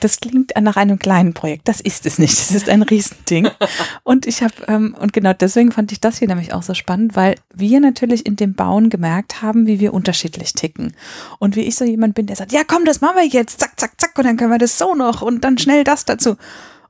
[0.00, 1.66] Das klingt nach einem kleinen Projekt.
[1.66, 2.38] Das ist es nicht.
[2.38, 3.48] Das ist ein Riesending.
[4.04, 7.16] Und ich habe, ähm, und genau deswegen fand ich das hier nämlich auch so spannend,
[7.16, 10.94] weil wir natürlich in dem Bauen gemerkt haben, wie wir unterschiedlich ticken.
[11.40, 13.72] Und wie ich so jemand bin, der sagt, ja komm, das machen wir jetzt, zack,
[13.80, 16.36] zack, zack, und dann können wir das so noch und dann schnell das dazu.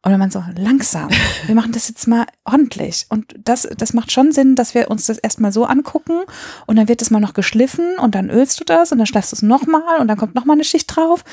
[0.02, 1.08] Und man so langsam,
[1.46, 3.06] wir machen das jetzt mal ordentlich.
[3.08, 6.20] Und das, das macht schon Sinn, dass wir uns das erstmal so angucken
[6.66, 9.32] und dann wird das mal noch geschliffen und dann ölst du das und dann schleifst
[9.32, 11.24] du es nochmal und dann kommt nochmal eine Schicht drauf.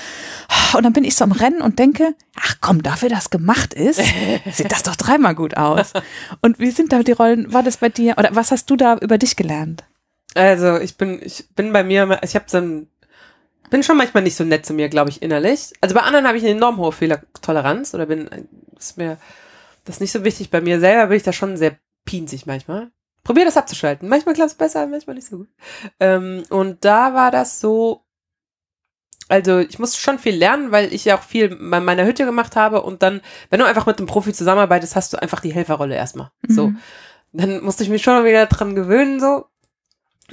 [0.76, 4.02] Und dann bin ich so am Rennen und denke, ach komm, dafür das gemacht ist,
[4.52, 5.94] sieht das doch dreimal gut aus.
[6.42, 7.54] Und wie sind da die Rollen?
[7.54, 9.84] War das bei dir oder was hast du da über dich gelernt?
[10.34, 12.88] Also ich bin, ich bin bei mir, ich habe so ein
[13.76, 15.74] bin schon manchmal nicht so nett zu mir, glaube ich, innerlich.
[15.82, 18.30] Also bei anderen habe ich eine enorm hohe Fehlertoleranz oder bin,
[18.80, 19.18] ist mir
[19.84, 20.50] das ist nicht so wichtig.
[20.50, 22.92] Bei mir selber bin ich da schon sehr pinzig manchmal.
[23.26, 24.08] Probier das abzuschalten.
[24.08, 25.50] Manchmal klappt es besser, manchmal nicht so gut.
[26.00, 28.06] Ähm, und da war das so,
[29.28, 32.56] also ich musste schon viel lernen, weil ich ja auch viel bei meiner Hütte gemacht
[32.56, 35.96] habe und dann, wenn du einfach mit einem Profi zusammenarbeitest, hast du einfach die Helferrolle
[35.96, 36.32] erstmal.
[36.48, 36.54] Mhm.
[36.54, 36.72] So.
[37.34, 39.48] Dann musste ich mich schon wieder dran gewöhnen, so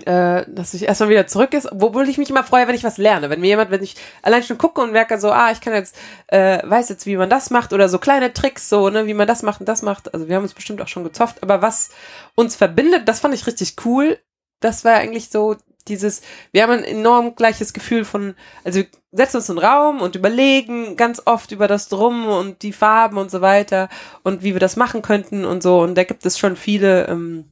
[0.07, 2.96] äh, dass ich erstmal wieder zurück ist, obwohl ich mich immer freue, wenn ich was
[2.96, 3.28] lerne.
[3.28, 5.96] Wenn mir jemand, wenn ich allein schon gucke und merke so, ah, ich kann jetzt,
[6.28, 9.28] äh, weiß jetzt, wie man das macht oder so kleine Tricks, so, ne, wie man
[9.28, 10.12] das macht und das macht.
[10.14, 11.90] Also wir haben uns bestimmt auch schon gezofft, aber was
[12.35, 14.18] uns verbindet, das fand ich richtig cool.
[14.61, 15.57] Das war eigentlich so
[15.88, 20.00] dieses, wir haben ein enorm gleiches Gefühl von, also wir setzen uns in den Raum
[20.00, 23.88] und überlegen ganz oft über das Drum und die Farben und so weiter
[24.22, 25.81] und wie wir das machen könnten und so.
[25.81, 27.51] Und da gibt es schon viele, ähm,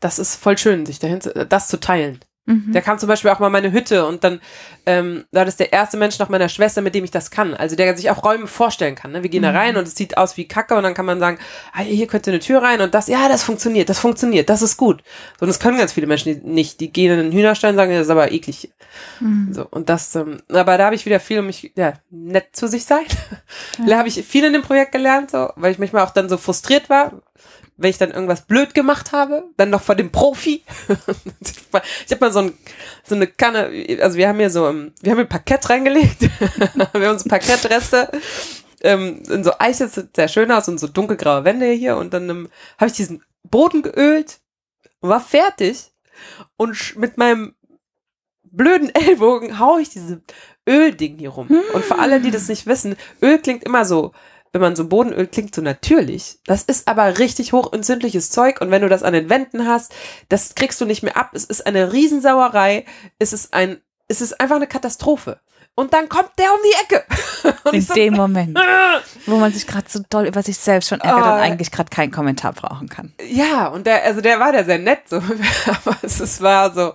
[0.00, 2.20] das ist voll schön, sich dahin zu, das zu teilen.
[2.46, 2.72] Mhm.
[2.72, 4.40] Der kam zum Beispiel auch mal meine Hütte und dann
[4.86, 7.54] ähm, war das der erste Mensch nach meiner Schwester, mit dem ich das kann.
[7.54, 9.10] Also der sich auch Räume vorstellen kann.
[9.10, 9.24] Ne?
[9.24, 9.46] Wir gehen mhm.
[9.46, 11.38] da rein und es sieht aus wie Kacke und dann kann man sagen,
[11.72, 14.76] ah, hier könnte eine Tür rein und das, ja, das funktioniert, das funktioniert, das ist
[14.76, 15.02] gut.
[15.38, 16.78] So, und das können ganz viele Menschen nicht.
[16.78, 18.72] Die gehen in den Hühnerstein und sagen, das ist aber eklig.
[19.18, 19.52] Mhm.
[19.52, 22.68] So, und das, ähm, aber da habe ich wieder viel um mich, ja, nett zu
[22.68, 23.04] sich sein.
[23.86, 26.38] Da habe ich viel in dem Projekt gelernt, so, weil ich manchmal auch dann so
[26.38, 27.12] frustriert war,
[27.76, 30.62] wenn ich dann irgendwas blöd gemacht habe, dann noch vor dem Profi.
[32.06, 32.52] ich habe mal so, ein,
[33.04, 36.22] so eine Kanne, also wir haben hier so, ähm, wir haben hier Parkett reingelegt.
[36.92, 38.10] wir haben so Parkettreste
[38.82, 42.28] ähm, in so das sieht sehr schön aus und so dunkelgraue Wände hier und dann
[42.28, 44.38] ähm, habe ich diesen Boden geölt
[45.00, 45.92] und war fertig
[46.56, 47.54] und mit meinem
[48.44, 50.22] blöden Ellbogen hau ich diese
[50.68, 51.48] Ölding hier rum.
[51.74, 54.12] Und für alle, die das nicht wissen, Öl klingt immer so
[54.56, 56.38] wenn man so Bodenöl klingt so natürlich.
[56.46, 59.94] Das ist aber richtig hochentzündliches Zeug und wenn du das an den Wänden hast,
[60.30, 61.32] das kriegst du nicht mehr ab.
[61.34, 62.86] Es ist eine Riesensauerei.
[63.18, 65.40] Es ist ein, es ist einfach eine Katastrophe.
[65.74, 67.04] Und dann kommt der um die Ecke.
[67.64, 68.58] Und In so, dem Moment,
[69.26, 71.90] wo man sich gerade so doll über sich selbst schon ärgert oh, und eigentlich gerade
[71.90, 73.12] keinen Kommentar brauchen kann.
[73.28, 75.16] Ja, und der, also der war der sehr nett so,
[75.66, 76.94] aber es, es war so.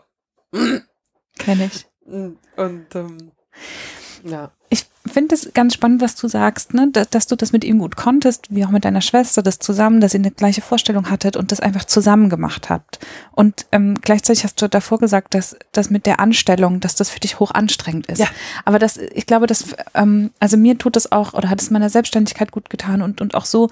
[1.37, 1.85] Kenn ich.
[2.05, 3.31] Und ähm,
[4.23, 4.51] ja.
[5.03, 6.89] Ich finde es ganz spannend, was du sagst, ne?
[6.91, 9.99] dass, dass, du das mit ihm gut konntest, wie auch mit deiner Schwester, das zusammen,
[9.99, 12.99] dass ihr eine gleiche Vorstellung hattet und das einfach zusammen gemacht habt.
[13.31, 17.19] Und ähm, gleichzeitig hast du davor gesagt, dass das mit der Anstellung, dass das für
[17.19, 18.19] dich hoch anstrengend ist.
[18.19, 18.27] Ja.
[18.63, 21.89] Aber das, ich glaube, dass, ähm, also mir tut das auch oder hat es meiner
[21.89, 23.69] Selbstständigkeit gut getan und, und auch so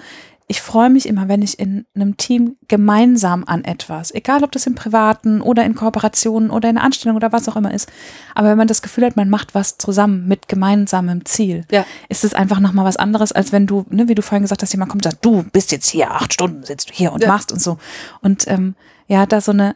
[0.51, 4.65] ich freue mich immer, wenn ich in einem Team gemeinsam an etwas, egal ob das
[4.65, 7.87] im Privaten oder in Kooperationen oder in der Anstellung oder was auch immer ist,
[8.33, 11.85] aber wenn man das Gefühl hat, man macht was zusammen mit gemeinsamem Ziel, ja.
[12.09, 14.73] ist es einfach nochmal was anderes, als wenn du, ne, wie du vorhin gesagt hast,
[14.73, 17.27] jemand kommt und sagt, du bist jetzt hier, acht Stunden sitzt du hier und ja.
[17.27, 17.77] machst und so.
[18.21, 18.73] Und ähm,
[19.07, 19.75] ja, da so eine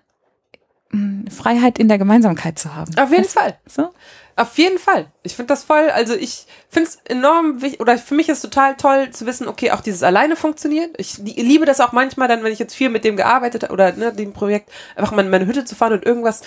[1.29, 2.95] Freiheit in der Gemeinsamkeit zu haben.
[2.97, 3.57] Auf jeden Fall.
[3.65, 3.89] So?
[4.35, 5.07] Auf jeden Fall.
[5.21, 8.75] Ich finde das voll, also ich finde es enorm wichtig, oder für mich ist total
[8.75, 10.95] toll zu wissen, okay, auch dieses alleine funktioniert.
[10.97, 13.93] Ich liebe das auch manchmal dann, wenn ich jetzt viel mit dem gearbeitet habe oder
[13.93, 16.41] ne, dem Projekt, einfach mal in meine Hütte zu fahren und irgendwas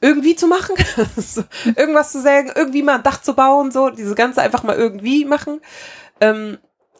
[0.00, 0.74] irgendwie zu machen,
[1.16, 1.44] so,
[1.76, 5.24] irgendwas zu sagen, irgendwie mal ein Dach zu bauen, so, diese ganze einfach mal irgendwie
[5.24, 5.60] machen.
[6.20, 6.58] Ähm,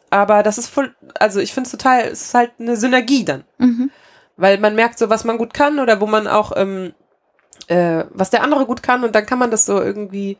[0.09, 3.45] aber das ist voll, also ich finde es total, es ist halt eine Synergie dann.
[3.57, 3.89] Mhm.
[4.35, 6.93] Weil man merkt so, was man gut kann oder wo man auch ähm,
[7.67, 10.37] äh, was der andere gut kann und dann kann man das so irgendwie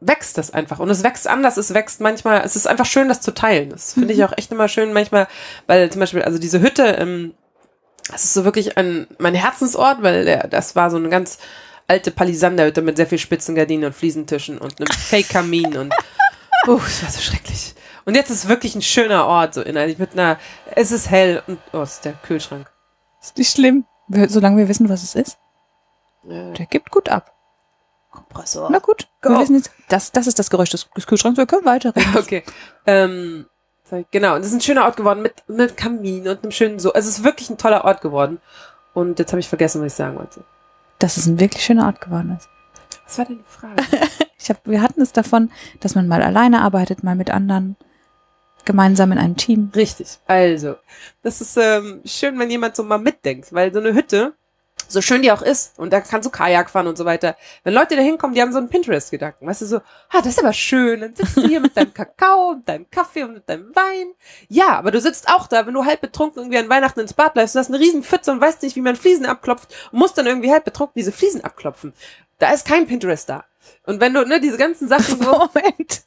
[0.00, 3.20] wächst das einfach und es wächst anders, es wächst manchmal, es ist einfach schön, das
[3.20, 3.68] zu teilen.
[3.68, 4.24] Das finde ich mhm.
[4.24, 5.28] auch echt immer schön manchmal,
[5.66, 7.34] weil zum Beispiel, also diese Hütte, ähm,
[8.10, 11.38] das ist so wirklich ein, mein Herzensort, weil der, das war so ein ganz
[11.86, 15.92] alte Palisanderhütte mit sehr viel Spitzengardinen und Fliesentischen und einem Fake-Kamin und
[16.66, 17.74] uh, das war so schrecklich.
[18.10, 20.36] Und jetzt ist es wirklich ein schöner Ort, so innerlich mit einer,
[20.74, 22.68] es ist hell und, oh, ist der Kühlschrank.
[23.22, 23.84] Ist nicht schlimm.
[24.08, 25.38] Wir- Solange wir wissen, was es ist.
[26.28, 27.32] Äh, Der gibt gut ab.
[28.10, 28.68] Kompressor.
[28.72, 29.06] Na gut.
[29.22, 29.38] Wir Go.
[29.40, 31.38] wissen jetzt, das, das ist das Geräusch des des Kühlschranks.
[31.38, 32.12] Wir können weiterreden.
[32.16, 32.42] Okay.
[32.84, 33.46] Ähm,
[34.10, 36.92] genau, und es ist ein schöner Ort geworden mit einem Kamin und einem schönen so.
[36.92, 38.40] Also es ist wirklich ein toller Ort geworden.
[38.92, 40.42] Und jetzt habe ich vergessen, was ich sagen wollte.
[40.98, 42.48] Dass es ein wirklich schöner Ort geworden ist.
[43.06, 43.76] Was war denn die Frage?
[44.42, 47.76] Ich hab, wir hatten es davon, dass man mal alleine arbeitet, mal mit anderen,
[48.64, 49.70] gemeinsam in einem Team.
[49.74, 50.18] Richtig.
[50.26, 50.76] Also,
[51.22, 54.34] das ist ähm, schön, wenn jemand so mal mitdenkt, weil so eine Hütte,
[54.88, 57.36] so schön die auch ist, und da kannst du Kajak fahren und so weiter.
[57.62, 60.38] Wenn Leute da hinkommen, die haben so einen Pinterest-Gedanken, weißt du, so, ah, das ist
[60.38, 63.74] aber schön, dann sitzt du hier mit deinem Kakao, und deinem Kaffee und mit deinem
[63.74, 64.12] Wein.
[64.48, 67.36] Ja, aber du sitzt auch da, wenn du halb betrunken irgendwie an Weihnachten ins Bad
[67.36, 70.18] läufst, du hast eine riesen Pfütze und weißt nicht, wie man Fliesen abklopft und musst
[70.18, 71.92] dann irgendwie halb betrunken diese Fliesen abklopfen.
[72.38, 73.44] Da ist kein Pinterest da.
[73.84, 76.02] Und wenn du, ne, diese ganzen Sachen so, Moment.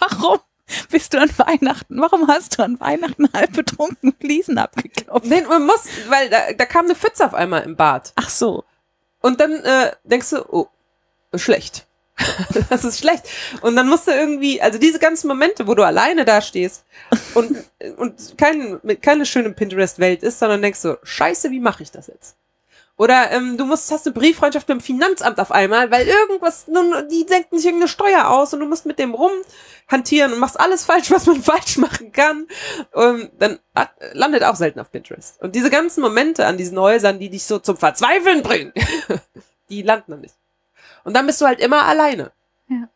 [0.00, 0.38] Warum
[0.90, 2.00] bist du an Weihnachten?
[2.00, 5.26] Warum hast du an Weihnachten halb betrunken Fliesen abgeklopft?
[5.26, 8.12] nee, man muss, weil da, da kam eine Pfütze auf einmal im Bad.
[8.16, 8.64] Ach so.
[9.20, 10.68] Und dann äh, denkst du, oh,
[11.34, 11.86] schlecht.
[12.70, 13.28] das ist schlecht.
[13.60, 16.84] Und dann musst du irgendwie, also diese ganzen Momente, wo du alleine da stehst
[17.34, 17.56] und,
[17.96, 22.36] und kein, keine schöne Pinterest-Welt ist, sondern denkst so, scheiße, wie mache ich das jetzt?
[22.98, 27.08] Oder ähm, du musst, hast eine Brieffreundschaft mit dem Finanzamt auf einmal, weil irgendwas, nun,
[27.08, 30.84] die senken sich irgendeine Steuer aus und du musst mit dem rumhantieren und machst alles
[30.84, 32.48] falsch, was man falsch machen kann.
[32.90, 35.40] Und dann hat, landet auch selten auf Pinterest.
[35.40, 38.72] Und diese ganzen Momente an diesen Häusern, die dich so zum Verzweifeln bringen,
[39.70, 40.34] die landen dann nicht.
[41.04, 42.32] Und dann bist du halt immer alleine.
[42.68, 42.88] Ja.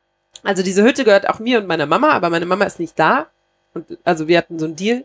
[0.43, 3.29] Also diese Hütte gehört auch mir und meiner Mama, aber meine Mama ist nicht da.
[3.73, 5.05] Und also wir hatten so einen Deal.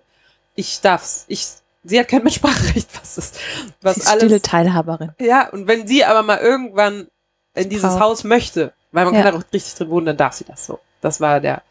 [0.55, 1.47] Ich darf's, ich,
[1.87, 3.39] sie hat kein Mitspracherecht, was ist,
[3.81, 4.23] was Sie ist alles.
[4.23, 5.11] stille Teilhaberin.
[5.19, 7.07] Ja, und wenn sie aber mal irgendwann
[7.55, 7.99] in dieses Frau.
[8.01, 9.23] Haus möchte, weil man Ja.
[9.23, 10.79] kann da auch richtig drin wohnen, dann darf sie das so.
[11.01, 11.61] Das war der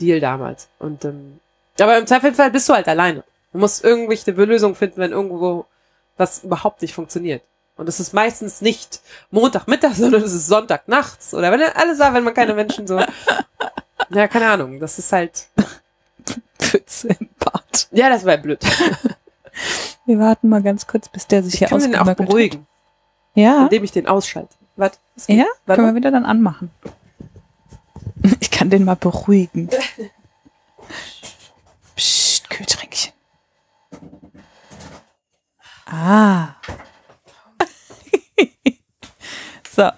[0.00, 0.68] Deal damals.
[0.78, 1.40] Und ähm,
[1.78, 3.22] aber im Zweifelsfall bist du halt alleine.
[3.52, 5.66] Du musst irgendwelche Lösungen finden, wenn irgendwo
[6.16, 7.42] was überhaupt nicht funktioniert.
[7.76, 9.00] Und es ist meistens nicht
[9.30, 11.32] Montagmittag, sondern es ist Sonntag nachts.
[11.34, 13.00] Oder wenn alles sagt, wenn man keine Menschen so.
[14.12, 14.80] Ja, keine Ahnung.
[14.80, 15.46] Das ist halt.
[16.58, 17.88] Pfütze im Bad.
[17.92, 18.58] Ja, das war blöd.
[20.06, 22.66] Wir warten mal ganz kurz, bis der sich Ich hier kann den auch beruhigen, Hat.
[23.34, 24.54] Ja, indem ich den ausschalte.
[24.76, 24.98] Warte.
[25.28, 25.80] ja, Warte.
[25.80, 26.70] können wir wieder dann anmachen.
[28.40, 29.70] Ich kann den mal beruhigen.
[31.96, 33.12] Psst, Kühltränkchen.
[35.86, 36.48] Ah.
[39.74, 39.88] so,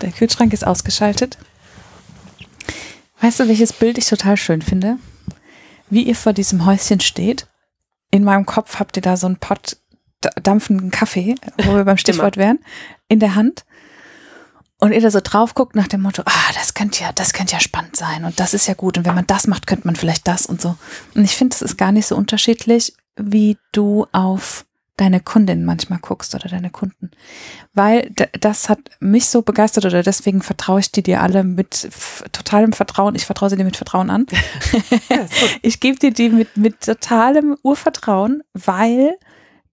[0.00, 1.36] der Kühlschrank ist ausgeschaltet.
[3.20, 4.96] Weißt du, welches Bild ich total schön finde?
[5.90, 7.46] Wie ihr vor diesem Häuschen steht.
[8.16, 9.76] In meinem Kopf habt ihr da so einen Pott
[10.42, 12.60] dampfenden Kaffee, wo wir beim Stichwort wären,
[13.08, 13.66] in der Hand.
[14.78, 17.52] Und ihr da so drauf guckt nach dem Motto, ah, das könnte ja, das könnte
[17.52, 19.96] ja spannend sein und das ist ja gut und wenn man das macht, könnte man
[19.96, 20.76] vielleicht das und so.
[21.14, 24.65] Und ich finde, es ist gar nicht so unterschiedlich, wie du auf
[24.96, 27.10] deine Kundin manchmal guckst oder deine Kunden.
[27.74, 31.88] Weil das hat mich so begeistert oder deswegen vertraue ich die dir alle mit
[32.32, 33.14] totalem Vertrauen.
[33.14, 34.26] Ich vertraue sie dir mit Vertrauen an.
[35.08, 35.26] Ja.
[35.62, 39.16] Ich gebe dir die mit, mit totalem Urvertrauen, weil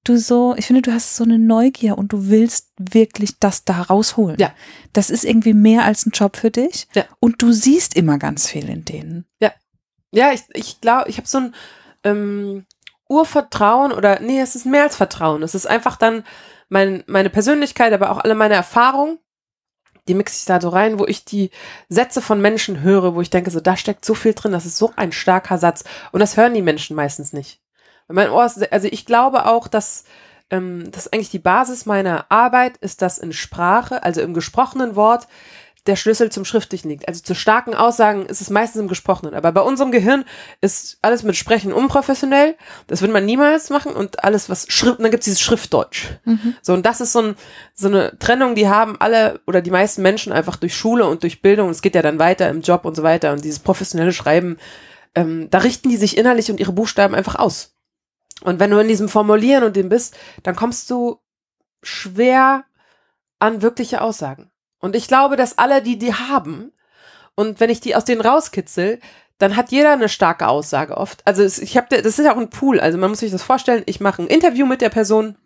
[0.03, 3.83] du so, ich finde, du hast so eine Neugier und du willst wirklich das da
[3.83, 4.37] rausholen.
[4.39, 4.53] Ja.
[4.91, 6.87] Das ist irgendwie mehr als ein Job für dich.
[6.93, 7.05] Ja.
[7.19, 9.25] Und du siehst immer ganz viel in denen.
[10.11, 11.55] Ja, ich, ich glaube, ich habe so ein
[12.03, 12.65] ähm,
[13.13, 15.43] Urvertrauen oder nee, es ist mehr als Vertrauen.
[15.43, 16.23] Es ist einfach dann
[16.69, 19.19] mein, meine Persönlichkeit, aber auch alle meine Erfahrungen,
[20.07, 21.51] die mixe ich da so rein, wo ich die
[21.87, 24.77] Sätze von Menschen höre, wo ich denke, so da steckt so viel drin, das ist
[24.77, 25.83] so ein starker Satz.
[26.11, 27.61] Und das hören die Menschen meistens nicht.
[28.09, 30.03] Mein Ohr ist, also ich glaube auch, dass
[30.49, 35.27] ähm, das eigentlich die Basis meiner Arbeit ist, dass in Sprache, also im gesprochenen Wort,
[35.85, 37.07] der Schlüssel zum Schriftlichen liegt.
[37.07, 39.33] Also zu starken Aussagen ist es meistens im Gesprochenen.
[39.33, 40.23] Aber bei unserem Gehirn
[40.61, 42.55] ist alles mit Sprechen unprofessionell.
[42.87, 43.93] Das würde man niemals machen.
[43.93, 46.05] Und alles, was Schrift, dann gibt es dieses Schriftdeutsch.
[46.61, 47.35] So, und das ist so, ein,
[47.73, 51.41] so eine Trennung, die haben alle oder die meisten Menschen einfach durch Schule und durch
[51.41, 51.69] Bildung.
[51.69, 53.33] Es geht ja dann weiter im Job und so weiter.
[53.33, 54.57] Und dieses professionelle Schreiben,
[55.15, 57.75] ähm, da richten die sich innerlich und ihre Buchstaben einfach aus.
[58.41, 61.19] Und wenn du in diesem Formulieren und dem bist, dann kommst du
[61.81, 62.63] schwer
[63.39, 64.52] an wirkliche Aussagen.
[64.83, 66.73] Und ich glaube, dass alle, die die haben,
[67.35, 68.99] und wenn ich die aus denen rauskitzel,
[69.37, 71.25] dann hat jeder eine starke Aussage oft.
[71.25, 72.81] Also ich habe, das ist ja auch ein Pool.
[72.81, 73.83] Also man muss sich das vorstellen.
[73.85, 75.37] Ich mache ein Interview mit der Person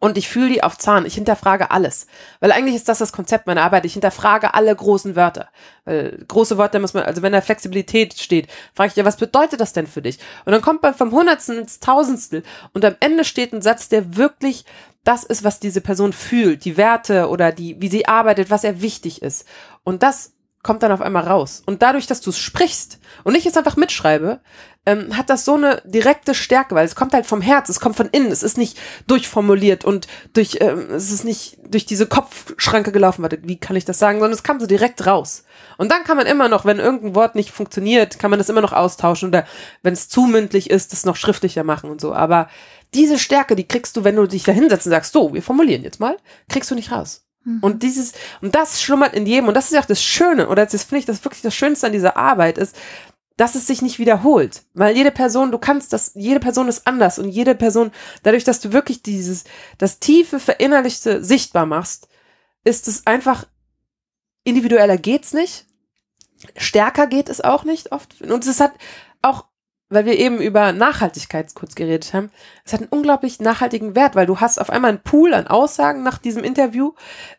[0.00, 1.04] Und ich fühle die auf Zahn.
[1.04, 2.06] Ich hinterfrage alles.
[2.40, 3.84] Weil eigentlich ist das das Konzept meiner Arbeit.
[3.84, 5.48] Ich hinterfrage alle großen Wörter.
[5.84, 9.60] Weil große Wörter muss man, also wenn da Flexibilität steht, frage ich dir, was bedeutet
[9.60, 10.18] das denn für dich?
[10.46, 12.42] Und dann kommt man vom Hundertsten ins Tausendstel
[12.72, 14.64] und am Ende steht ein Satz, der wirklich
[15.04, 18.80] das ist, was diese Person fühlt, die Werte oder die, wie sie arbeitet, was er
[18.80, 19.46] wichtig ist.
[19.84, 20.32] Und das
[20.62, 21.62] kommt dann auf einmal raus.
[21.64, 24.40] Und dadurch, dass du es sprichst und ich jetzt einfach mitschreibe,
[24.86, 27.96] ähm, hat das so eine direkte Stärke, weil es kommt halt vom Herz, es kommt
[27.96, 32.90] von innen, es ist nicht durchformuliert und durch, ähm, es ist nicht durch diese Kopfschranke
[32.92, 35.44] gelaufen, warte, wie kann ich das sagen, sondern es kam so direkt raus.
[35.76, 38.62] Und dann kann man immer noch, wenn irgendein Wort nicht funktioniert, kann man das immer
[38.62, 39.46] noch austauschen oder
[39.82, 42.14] wenn es zu mündlich ist, das noch schriftlicher machen und so.
[42.14, 42.48] Aber
[42.94, 45.84] diese Stärke, die kriegst du, wenn du dich da hinsetzt und sagst, so, wir formulieren
[45.84, 46.16] jetzt mal,
[46.48, 47.24] kriegst du nicht raus.
[47.44, 47.58] Mhm.
[47.60, 50.66] Und dieses, und das schlummert in jedem, und das ist ja auch das Schöne, oder
[50.66, 52.76] das finde ich, das wirklich das Schönste an dieser Arbeit ist,
[53.36, 54.64] dass es sich nicht wiederholt.
[54.74, 57.90] Weil jede Person, du kannst das, jede Person ist anders und jede Person,
[58.22, 59.44] dadurch, dass du wirklich dieses,
[59.78, 62.08] das tiefe, verinnerlichte sichtbar machst,
[62.64, 63.46] ist es einfach
[64.44, 65.66] individueller geht's nicht.
[66.56, 68.20] Stärker geht es auch nicht oft.
[68.22, 68.72] Und es hat
[69.22, 69.46] auch
[69.90, 72.30] weil wir eben über Nachhaltigkeit kurz geredet haben,
[72.64, 76.04] es hat einen unglaublich nachhaltigen Wert, weil du hast auf einmal einen Pool an Aussagen
[76.04, 76.92] nach diesem Interview,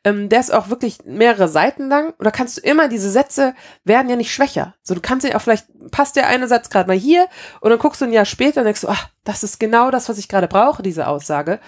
[0.04, 3.56] ähm, der ist auch wirklich mehrere Seiten lang und da kannst du immer, diese Sätze
[3.86, 4.76] werden ja nicht schwächer.
[4.84, 7.28] So, du kannst ja auch vielleicht, passt der eine Satz gerade mal hier
[7.62, 10.10] und dann guckst du ein Jahr später und denkst du, ach, das ist genau das,
[10.10, 11.60] was ich gerade brauche, diese Aussage.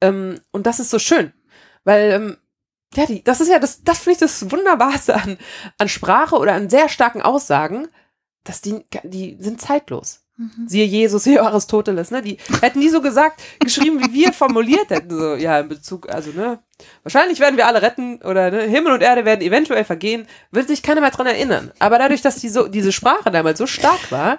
[0.00, 1.32] Ähm, und das ist so schön,
[1.82, 2.36] weil ähm,
[2.94, 5.36] ja, die, das ist ja das, das finde ich das Wunderbarste an,
[5.78, 7.88] an Sprache oder an sehr starken Aussagen,
[8.44, 10.27] dass die, die sind zeitlos.
[10.38, 10.68] Mhm.
[10.68, 12.22] Siehe Jesus, siehe Aristoteles, ne?
[12.22, 15.10] Die hätten die so gesagt, geschrieben, wie wir formuliert hätten.
[15.10, 16.60] So, ja, in Bezug, also, ne?
[17.02, 20.82] Wahrscheinlich werden wir alle retten oder ne, Himmel und Erde werden eventuell vergehen, wird sich
[20.82, 21.72] keiner mehr dran erinnern.
[21.80, 24.38] Aber dadurch, dass die so, diese Sprache damals so stark war,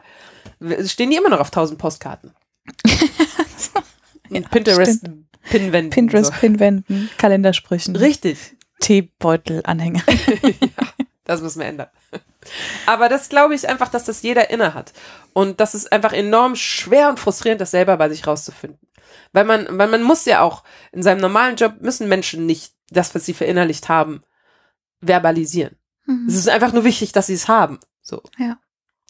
[0.86, 2.34] stehen die immer noch auf tausend Postkarten.
[4.30, 5.04] ja, Pinterest
[5.50, 5.90] Pinwänden.
[5.90, 6.40] Pinterest so.
[6.40, 7.96] Pinwänden, Kalendersprüchen.
[7.96, 8.56] Richtig.
[8.80, 10.04] Teebeutel-Anhänger.
[10.44, 11.90] ja, das müssen wir ändern.
[12.88, 14.94] Aber das glaube ich einfach, dass das jeder inne hat.
[15.34, 18.80] Und das ist einfach enorm schwer und frustrierend, das selber bei sich rauszufinden.
[19.32, 23.14] Weil man, weil man muss ja auch, in seinem normalen Job müssen Menschen nicht das,
[23.14, 24.24] was sie verinnerlicht haben,
[25.02, 25.78] verbalisieren.
[26.08, 26.26] Mhm.
[26.28, 27.80] Es ist einfach nur wichtig, dass sie es haben.
[28.02, 28.24] So.
[28.40, 28.58] Ja.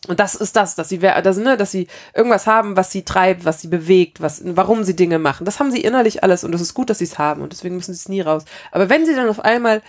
[0.08, 3.46] Und das ist das, dass sie, dass, ne, dass sie irgendwas haben, was sie treibt,
[3.46, 5.46] was sie bewegt, was, warum sie Dinge machen.
[5.46, 7.76] Das haben sie innerlich alles und es ist gut, dass sie es haben und deswegen
[7.76, 8.44] müssen sie es nie raus.
[8.72, 9.82] Aber wenn sie dann auf einmal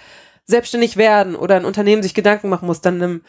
[0.46, 3.22] selbstständig werden oder ein Unternehmen sich Gedanken machen muss, dann ähm,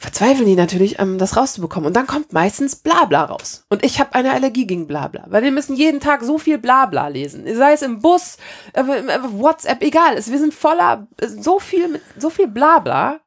[0.00, 1.86] verzweifeln die natürlich, ähm, das rauszubekommen.
[1.86, 3.64] Und dann kommt meistens Blabla raus.
[3.68, 7.08] Und ich habe eine Allergie gegen Blabla, weil wir müssen jeden Tag so viel Blabla
[7.08, 7.44] lesen.
[7.54, 8.38] Sei es im Bus,
[8.72, 10.16] äh, WhatsApp, egal.
[10.16, 13.20] wir sind voller, äh, so viel, so viel Blabla.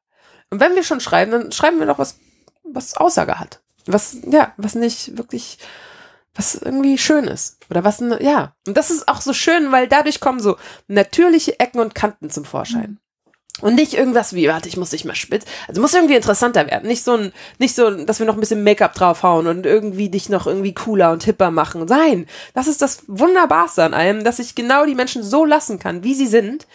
[0.49, 2.17] Und wenn wir schon schreiben, dann schreiben wir doch was,
[2.63, 3.61] was Aussage hat.
[3.85, 5.59] Was, ja, was nicht wirklich
[6.35, 7.57] was irgendwie schön ist.
[7.69, 8.55] Oder was, ja.
[8.67, 10.57] Und das ist auch so schön, weil dadurch kommen so
[10.87, 12.91] natürliche Ecken und Kanten zum Vorschein.
[12.91, 12.97] Mhm.
[13.61, 15.45] Und nicht irgendwas wie, warte, ich muss dich mal spitz.
[15.67, 16.87] Also muss irgendwie interessanter werden.
[16.87, 20.27] Nicht so ein, nicht so, dass wir noch ein bisschen Make-up draufhauen und irgendwie dich
[20.27, 21.85] noch irgendwie cooler und hipper machen.
[21.85, 22.25] Nein,
[22.55, 26.15] das ist das Wunderbarste an allem, dass ich genau die Menschen so lassen kann, wie
[26.15, 26.65] sie sind,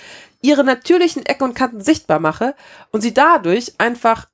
[0.40, 2.54] ihre natürlichen Ecken und Kanten sichtbar mache
[2.92, 4.28] und sie dadurch einfach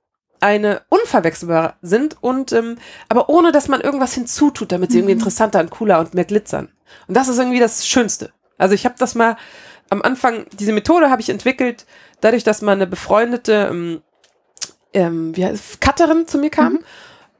[0.44, 2.76] eine unverwechselbar sind und ähm,
[3.08, 5.20] aber ohne dass man irgendwas hinzutut, damit sie irgendwie mhm.
[5.20, 6.68] interessanter und cooler und mehr glitzern.
[7.08, 8.30] Und das ist irgendwie das Schönste.
[8.58, 9.36] Also ich habe das mal
[9.90, 11.86] am Anfang, diese Methode habe ich entwickelt,
[12.20, 14.02] dadurch, dass mal eine befreundete ähm,
[14.94, 16.74] ähm, wie heißt, Cutterin zu mir kam.
[16.74, 16.84] Mhm.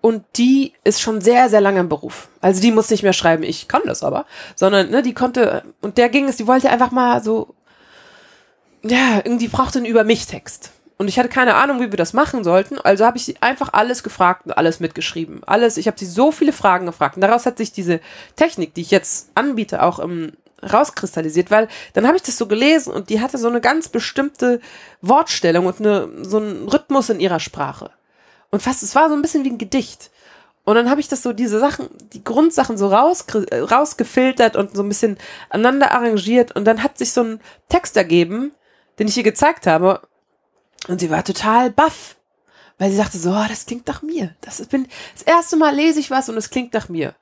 [0.01, 2.29] Und die ist schon sehr, sehr lange im Beruf.
[2.43, 5.97] Also die muss nicht mehr schreiben, ich kann das aber, sondern ne, die konnte, und
[5.97, 7.55] der ging es, die wollte einfach mal so,
[8.83, 10.73] ja, irgendwie brauchte einen Über mich Text.
[10.97, 12.79] Und ich hatte keine Ahnung, wie wir das machen sollten.
[12.79, 15.43] Also habe ich sie einfach alles gefragt und alles mitgeschrieben.
[15.45, 17.17] Alles, ich habe sie so viele Fragen gefragt.
[17.17, 18.01] Und daraus hat sich diese
[18.37, 20.33] Technik, die ich jetzt anbiete, auch im,
[20.73, 24.61] rauskristallisiert, weil dann habe ich das so gelesen und die hatte so eine ganz bestimmte
[25.03, 27.91] Wortstellung und eine, so einen Rhythmus in ihrer Sprache.
[28.51, 30.11] Und fast, es war so ein bisschen wie ein Gedicht.
[30.65, 34.83] Und dann habe ich das so, diese Sachen, die Grundsachen so raus, rausgefiltert und so
[34.83, 35.19] ein bisschen
[35.51, 36.57] aneinander arrangiert.
[36.57, 38.53] Und dann hat sich so ein Text ergeben,
[38.99, 40.01] den ich ihr gezeigt habe.
[40.89, 42.17] Und sie war total baff,
[42.79, 44.35] weil sie sagte so, oh, das klingt nach mir.
[44.41, 47.15] Das bin das erste Mal lese ich was und es klingt nach mir.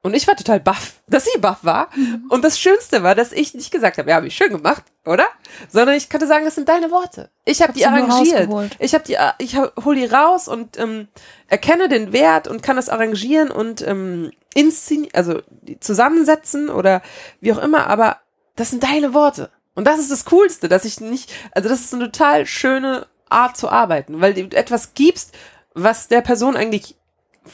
[0.00, 1.90] Und ich war total baff, dass sie baff war.
[1.94, 2.26] Mhm.
[2.28, 5.26] Und das Schönste war, dass ich nicht gesagt habe, ja, habe ich schön gemacht, oder?
[5.68, 7.30] Sondern ich konnte sagen, das sind deine Worte.
[7.44, 8.48] Ich habe die arrangiert.
[8.78, 11.08] Ich habe die, ich hol die raus und ähm,
[11.48, 15.40] erkenne den Wert und kann das arrangieren und ähm, inszenieren, also
[15.80, 17.02] zusammensetzen oder
[17.40, 17.88] wie auch immer.
[17.88, 18.18] Aber
[18.54, 19.50] das sind deine Worte.
[19.78, 23.56] Und das ist das Coolste, dass ich nicht, also das ist eine total schöne Art
[23.56, 25.32] zu arbeiten, weil du etwas gibst,
[25.72, 26.96] was der Person eigentlich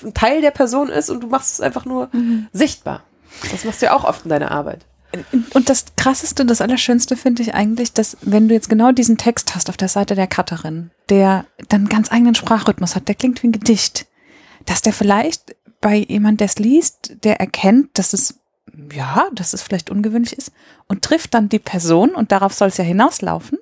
[0.02, 2.48] ein Teil der Person ist und du machst es einfach nur mhm.
[2.50, 3.02] sichtbar.
[3.52, 4.86] Das machst du ja auch oft in deiner Arbeit.
[5.52, 9.54] Und das Krasseste, das Allerschönste finde ich eigentlich, dass wenn du jetzt genau diesen Text
[9.54, 13.42] hast auf der Seite der Cutterin, der dann einen ganz eigenen Sprachrhythmus hat, der klingt
[13.42, 14.06] wie ein Gedicht,
[14.64, 18.40] dass der vielleicht bei jemand, der es liest, der erkennt, dass es
[18.92, 20.52] ja, dass es vielleicht ungewöhnlich ist
[20.88, 23.58] und trifft dann die Person und darauf soll es ja hinauslaufen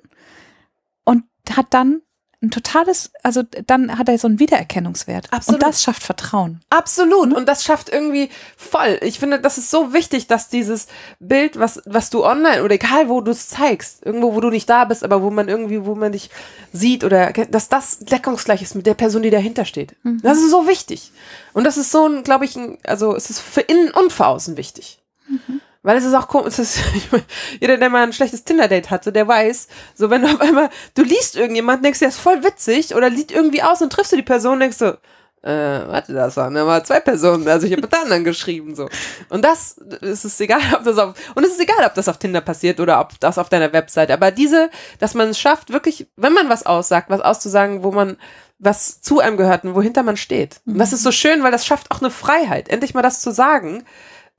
[1.03, 1.23] und
[1.55, 2.01] hat dann
[2.43, 5.31] ein totales, also dann hat er so einen Wiedererkennungswert.
[5.31, 5.63] Absolut.
[5.63, 6.59] Und das schafft Vertrauen.
[6.69, 7.33] Absolut.
[7.33, 8.99] Und das schafft irgendwie voll.
[9.01, 10.87] Ich finde, das ist so wichtig, dass dieses
[11.19, 14.69] Bild, was, was du online oder egal wo du es zeigst, irgendwo, wo du nicht
[14.69, 16.29] da bist, aber wo man irgendwie, wo man dich
[16.73, 19.95] sieht oder, dass das deckungsgleich ist mit der Person, die dahinter steht.
[20.03, 20.21] Mhm.
[20.21, 21.13] Das ist so wichtig.
[21.53, 24.27] Und das ist so ein, glaube ich, ein, also es ist für innen und für
[24.27, 24.99] außen wichtig.
[25.27, 25.61] Mhm.
[25.83, 26.79] Weil es ist auch komisch, ist,
[27.59, 31.03] jeder, der mal ein schlechtes Tinder-Date hatte, der weiß, so wenn du auf einmal, du
[31.03, 34.15] liest irgendjemand, denkst du, der ist voll witzig oder sieht irgendwie aus und triffst du
[34.15, 34.97] die Person, denkst du,
[35.43, 38.75] äh, warte, das waren ja mal zwei Personen, also ich habe mit der anderen geschrieben,
[38.75, 38.87] so.
[39.27, 42.17] Und das, es ist egal, ob das auf, und es ist egal, ob das auf
[42.17, 44.69] Tinder passiert oder ob das auf deiner Website, aber diese,
[44.99, 48.15] dass man es schafft, wirklich, wenn man was aussagt, was auszusagen, wo man,
[48.57, 50.61] was zu einem gehört und wohinter man steht.
[50.65, 53.31] Und das ist so schön, weil das schafft auch eine Freiheit, endlich mal das zu
[53.31, 53.83] sagen,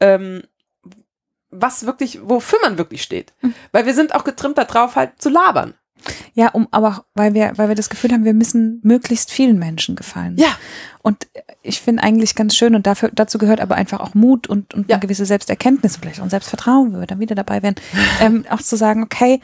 [0.00, 0.42] ähm,
[1.54, 3.32] was wirklich, wofür man wirklich steht.
[3.72, 5.74] Weil wir sind auch getrimmt darauf, halt zu labern.
[6.34, 9.96] Ja, um, aber weil wir, weil wir das Gefühl haben, wir müssen möglichst vielen Menschen
[9.96, 10.36] gefallen.
[10.38, 10.58] Ja.
[11.02, 11.28] Und
[11.62, 14.90] ich finde eigentlich ganz schön und dafür, dazu gehört aber einfach auch Mut und, und
[14.90, 14.96] ja.
[14.96, 17.76] eine gewisse Selbsterkenntnis, vielleicht auch Selbstvertrauen, wenn wir dann wieder dabei wären,
[18.20, 19.40] ähm, auch zu sagen, okay,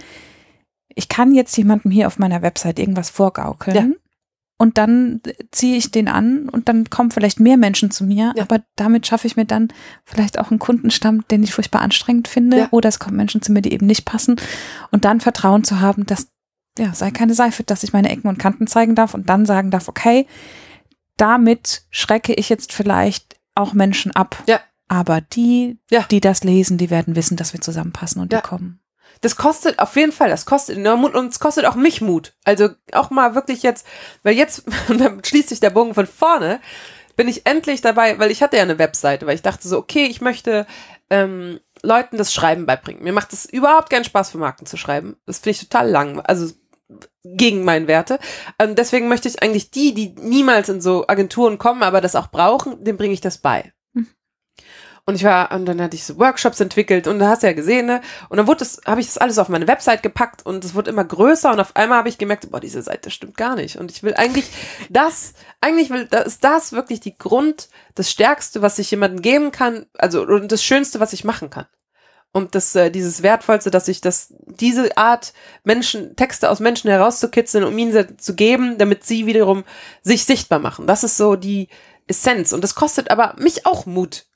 [0.94, 3.76] ich kann jetzt jemandem hier auf meiner Website irgendwas vorgaukeln.
[3.76, 4.09] Ja
[4.61, 8.42] und dann ziehe ich den an und dann kommen vielleicht mehr Menschen zu mir, ja.
[8.42, 9.68] aber damit schaffe ich mir dann
[10.04, 12.68] vielleicht auch einen Kundenstamm, den ich furchtbar anstrengend finde ja.
[12.70, 14.36] oder es kommen Menschen zu mir, die eben nicht passen
[14.90, 16.28] und dann Vertrauen zu haben, dass
[16.78, 19.70] ja, sei keine Seife, dass ich meine Ecken und Kanten zeigen darf und dann sagen
[19.70, 20.26] darf, okay,
[21.16, 24.42] damit schrecke ich jetzt vielleicht auch Menschen ab.
[24.46, 24.61] Ja.
[24.88, 26.04] Aber die, ja.
[26.11, 28.40] die das lesen, die werden wissen, dass wir zusammenpassen und ja.
[28.40, 28.80] die kommen
[29.20, 32.32] das kostet auf jeden Fall, das kostet Mut und es kostet auch mich Mut.
[32.44, 33.86] Also auch mal wirklich jetzt,
[34.22, 36.60] weil jetzt, und dann schließt sich der Bogen von vorne,
[37.16, 40.06] bin ich endlich dabei, weil ich hatte ja eine Webseite, weil ich dachte so, okay,
[40.06, 40.66] ich möchte
[41.10, 43.02] ähm, Leuten das Schreiben beibringen.
[43.02, 45.16] Mir macht es überhaupt keinen Spaß für Marken zu schreiben.
[45.26, 46.50] Das finde ich total lang, also
[47.22, 48.18] gegen meine Werte.
[48.60, 52.28] Und deswegen möchte ich eigentlich die, die niemals in so Agenturen kommen, aber das auch
[52.28, 53.72] brauchen, dem bringe ich das bei.
[55.11, 57.52] Und ich war, und dann hatte ich so Workshops entwickelt und da hast du ja
[57.52, 58.00] gesehen, ne?
[58.28, 60.88] Und dann wurde das, habe ich das alles auf meine Website gepackt und es wurde
[60.88, 63.74] immer größer und auf einmal habe ich gemerkt, boah, diese Seite stimmt gar nicht.
[63.74, 64.48] Und ich will eigentlich
[64.88, 69.50] das, eigentlich will, das ist das wirklich die Grund, das Stärkste, was ich jemandem geben
[69.50, 71.66] kann, also und das Schönste, was ich machen kann.
[72.30, 75.32] Und das, äh, dieses Wertvollste, dass ich das, diese Art
[75.64, 79.64] Menschen, Texte aus Menschen herauszukitzeln, um ihnen zu geben, damit sie wiederum
[80.02, 80.86] sich sichtbar machen.
[80.86, 81.66] Das ist so die
[82.06, 82.52] Essenz.
[82.52, 84.30] Und das kostet aber mich auch Mut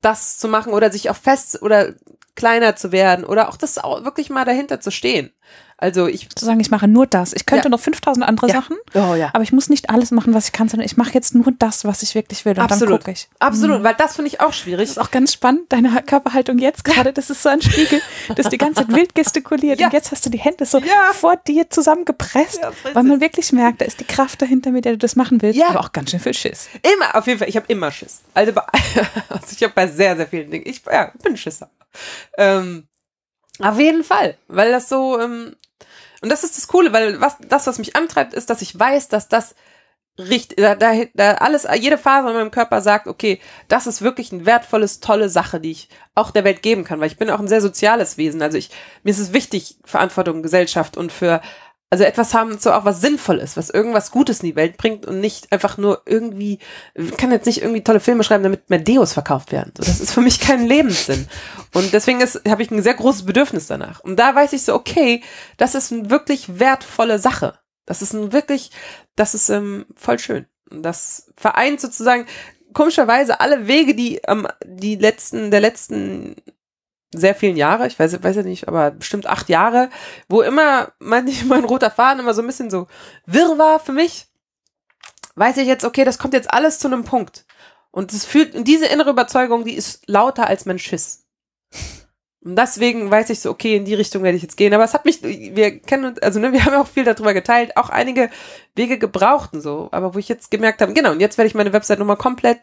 [0.00, 1.94] das zu machen oder sich auch fest oder
[2.34, 5.32] kleiner zu werden oder auch das auch wirklich mal dahinter zu stehen.
[5.80, 7.32] Also ich zu sagen, ich mache nur das.
[7.32, 7.70] Ich könnte ja.
[7.70, 8.54] noch 5000 andere ja.
[8.54, 9.30] Sachen, oh, ja.
[9.32, 11.86] aber ich muss nicht alles machen, was ich kann, sondern ich mache jetzt nur das,
[11.86, 12.92] was ich wirklich will und Absolut.
[12.92, 13.28] dann gucke ich.
[13.38, 13.84] Absolut, mhm.
[13.84, 14.88] weil das finde ich auch schwierig.
[14.88, 18.02] Das ist auch ganz spannend, deine Körperhaltung jetzt gerade, das ist so ein Spiegel,
[18.36, 20.82] das die ganze Zeit wild gestikuliert und jetzt hast du die Hände so
[21.14, 22.60] vor dir zusammengepresst,
[22.92, 25.62] weil man wirklich merkt, da ist die Kraft dahinter, mit der du das machen willst,
[25.62, 26.68] aber auch ganz schön viel Schiss.
[26.82, 28.20] Immer, auf jeden Fall, ich habe immer Schiss.
[28.34, 28.62] Also, bei,
[29.30, 31.70] also ich habe bei sehr, sehr vielen Dingen, ich ja, bin Schisser.
[32.36, 32.86] Ähm,
[33.60, 35.56] auf jeden Fall, weil das so, ähm,
[36.22, 39.08] und das ist das Coole, weil was, das, was mich antreibt, ist, dass ich weiß,
[39.08, 39.54] dass das
[40.18, 44.32] richtig, da, da, da alles, jede Phase in meinem Körper sagt, okay, das ist wirklich
[44.32, 47.40] ein wertvolles, tolle Sache, die ich auch der Welt geben kann, weil ich bin auch
[47.40, 48.42] ein sehr soziales Wesen.
[48.42, 48.70] Also ich,
[49.02, 51.40] mir ist es wichtig, Verantwortung, Gesellschaft und für
[51.90, 55.06] also etwas haben so auch was sinnvoll ist, was irgendwas Gutes in die Welt bringt
[55.06, 56.60] und nicht einfach nur irgendwie,
[57.16, 59.72] kann jetzt nicht irgendwie tolle Filme schreiben, damit mehr Deos verkauft werden.
[59.76, 61.28] So, das ist für mich kein Lebenssinn.
[61.74, 63.98] Und deswegen habe ich ein sehr großes Bedürfnis danach.
[64.00, 65.22] Und da weiß ich so, okay,
[65.56, 67.58] das ist eine wirklich wertvolle Sache.
[67.86, 68.70] Das ist ein wirklich,
[69.16, 70.46] das ist ähm, voll schön.
[70.70, 72.26] Und das vereint sozusagen
[72.72, 76.36] komischerweise alle Wege, die ähm, die letzten, der letzten
[77.12, 79.90] sehr vielen Jahre, ich weiß, weiß ja nicht, aber bestimmt acht Jahre,
[80.28, 82.86] wo immer mein, mein roter Faden immer so ein bisschen so
[83.26, 84.26] wirr war für mich,
[85.34, 87.44] weiß ich jetzt, okay, das kommt jetzt alles zu einem Punkt.
[87.90, 91.26] Und es fühlt, diese innere Überzeugung, die ist lauter als mein Schiss.
[92.42, 94.72] Und deswegen weiß ich so, okay, in die Richtung werde ich jetzt gehen.
[94.72, 97.34] Aber es hat mich, wir kennen uns, also ne, wir haben ja auch viel darüber
[97.34, 98.30] geteilt, auch einige
[98.74, 99.88] Wege gebraucht und so.
[99.92, 102.60] Aber wo ich jetzt gemerkt habe, genau, und jetzt werde ich meine Website nochmal komplett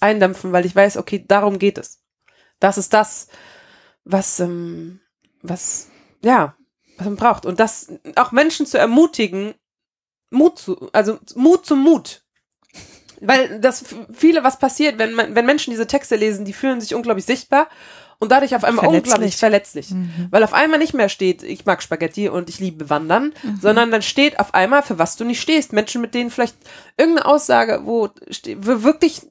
[0.00, 2.00] eindämpfen, weil ich weiß, okay, darum geht es.
[2.60, 3.28] Das ist das,
[4.04, 5.00] was, ähm,
[5.42, 5.88] was,
[6.22, 6.56] ja,
[6.96, 7.46] was man braucht.
[7.46, 9.54] Und das auch Menschen zu ermutigen,
[10.30, 12.22] Mut zu, also Mut zum Mut.
[13.20, 16.94] Weil das viele, was passiert, wenn man, wenn Menschen diese Texte lesen, die fühlen sich
[16.94, 17.68] unglaublich sichtbar
[18.20, 19.12] und dadurch auf einmal Verletzlich.
[19.12, 19.94] unglaublich verletzlich.
[20.30, 24.02] Weil auf einmal nicht mehr steht, ich mag Spaghetti und ich liebe Wandern, sondern dann
[24.02, 25.72] steht auf einmal, für was du nicht stehst.
[25.72, 26.56] Menschen, mit denen vielleicht
[26.96, 29.22] irgendeine Aussage, wo, wo wirklich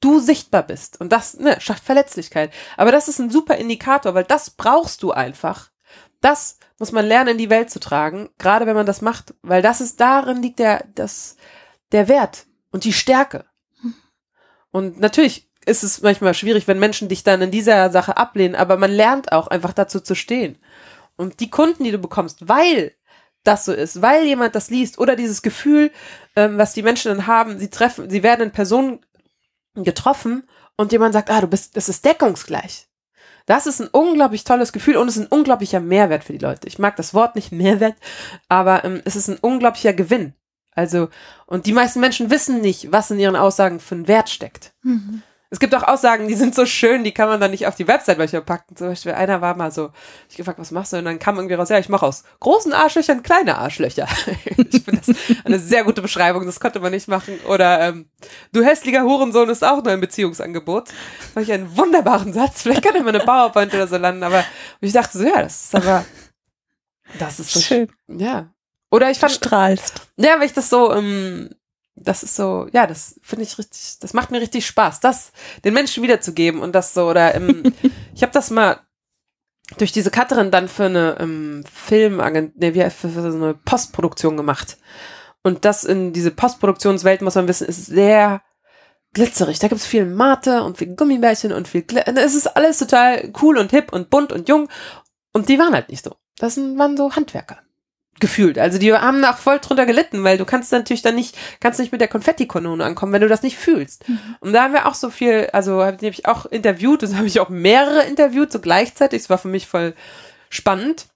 [0.00, 1.00] du sichtbar bist.
[1.00, 2.52] Und das ne, schafft Verletzlichkeit.
[2.76, 5.70] Aber das ist ein super Indikator, weil das brauchst du einfach.
[6.20, 9.62] Das muss man lernen, in die Welt zu tragen, gerade wenn man das macht, weil
[9.62, 11.36] das ist, darin liegt der, das,
[11.92, 13.46] der Wert und die Stärke.
[14.70, 18.76] Und natürlich ist es manchmal schwierig, wenn Menschen dich dann in dieser Sache ablehnen, aber
[18.76, 20.58] man lernt auch einfach dazu zu stehen.
[21.16, 22.92] Und die Kunden, die du bekommst, weil
[23.44, 25.90] das so ist, weil jemand das liest oder dieses Gefühl,
[26.34, 29.00] ähm, was die Menschen dann haben, sie treffen, sie werden in Personen
[29.74, 32.88] getroffen und jemand sagt, ah, du bist, das ist deckungsgleich.
[33.46, 36.66] Das ist ein unglaublich tolles Gefühl und es ist ein unglaublicher Mehrwert für die Leute.
[36.66, 37.96] Ich mag das Wort nicht Mehrwert,
[38.48, 40.34] aber ähm, es ist ein unglaublicher Gewinn.
[40.72, 41.08] Also,
[41.46, 44.72] und die meisten Menschen wissen nicht, was in ihren Aussagen für einen Wert steckt.
[45.54, 47.86] Es gibt auch Aussagen, die sind so schön, die kann man dann nicht auf die
[47.86, 48.74] Website manchmal packen.
[48.74, 49.90] Zum Beispiel einer war mal so,
[50.28, 50.96] ich gefragt, was machst du?
[50.96, 54.08] Und dann kam irgendwie raus, ja, ich mache aus großen Arschlöchern kleine Arschlöcher.
[54.56, 57.38] ich finde das eine sehr gute Beschreibung, das konnte man nicht machen.
[57.46, 58.08] Oder ähm,
[58.52, 60.88] du hässlicher Hurensohn ist auch nur ein Beziehungsangebot.
[61.34, 62.62] Fand ich einen wunderbaren Satz.
[62.62, 64.42] Vielleicht kann er mal eine PowerPoint oder so landen, aber
[64.80, 66.04] ich dachte so, ja, das ist aber,
[67.20, 67.88] das ist so Schön.
[68.08, 68.50] Ja.
[68.90, 70.00] Oder ich Du fand, strahlst.
[70.16, 71.50] ja, weil ich das so, ähm,
[71.96, 75.32] das ist so, ja, das finde ich richtig, das macht mir richtig Spaß, das
[75.64, 77.62] den Menschen wiederzugeben und das so, oder ähm,
[78.14, 78.80] ich habe das mal
[79.78, 84.36] durch diese Cutterin dann für eine ähm, Filmagent, ne, wie für, für so eine Postproduktion
[84.36, 84.76] gemacht.
[85.42, 88.42] Und das in diese Postproduktionswelt, muss man wissen, ist sehr
[89.12, 89.58] glitzerig.
[89.58, 93.58] Da gibt's viel Mate und viel Gummibärchen und viel Gl Es ist alles total cool
[93.58, 94.68] und hip und bunt und jung.
[95.32, 96.16] Und die waren halt nicht so.
[96.38, 97.63] Das waren so Handwerker
[98.20, 98.58] gefühlt.
[98.58, 101.80] Also die haben da auch voll drunter gelitten, weil du kannst natürlich dann nicht, kannst
[101.80, 104.04] nicht mit der Konfettikanone ankommen, wenn du das nicht fühlst.
[104.40, 107.40] Und da haben wir auch so viel, also habe ich auch interviewt, das habe ich
[107.40, 109.22] auch mehrere interviewt, so gleichzeitig.
[109.22, 109.94] Es war für mich voll
[110.48, 111.06] spannend.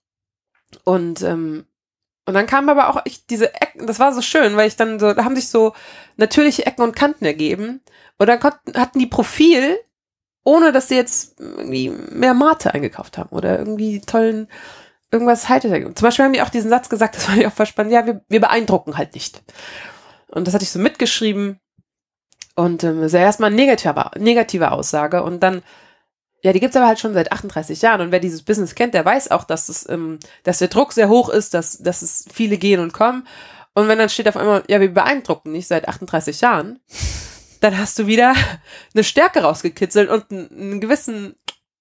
[0.85, 1.67] Und, ähm,
[2.27, 4.99] und dann kamen aber auch echt diese Ecken, das war so schön, weil ich dann
[4.99, 5.73] so, da haben sich so
[6.17, 7.81] natürliche Ecken und Kanten ergeben.
[8.19, 9.79] Und dann konnten, hatten die Profil,
[10.45, 14.49] ohne dass sie jetzt irgendwie mehr Mate eingekauft haben oder irgendwie tollen
[15.11, 15.99] irgendwas haltet.
[15.99, 18.07] Zum Beispiel haben die auch diesen Satz gesagt, das fand ich auch voll spannend, ja,
[18.07, 19.43] wir, wir beeindrucken halt nicht.
[20.29, 21.59] Und das hatte ich so mitgeschrieben.
[22.55, 25.23] Und ähm, das ist ja erstmal eine negative, negative Aussage.
[25.23, 25.63] Und dann,
[26.43, 28.01] ja, die gibt's aber halt schon seit 38 Jahren.
[28.01, 31.09] Und wer dieses Business kennt, der weiß auch, dass es, ähm, dass der Druck sehr
[31.09, 33.27] hoch ist, dass, dass es viele gehen und kommen.
[33.75, 36.81] Und wenn dann steht auf einmal, ja, wir beeindrucken nicht seit 38 Jahren,
[37.61, 38.35] dann hast du wieder
[38.95, 41.37] eine Stärke rausgekitzelt und einen, einen gewissen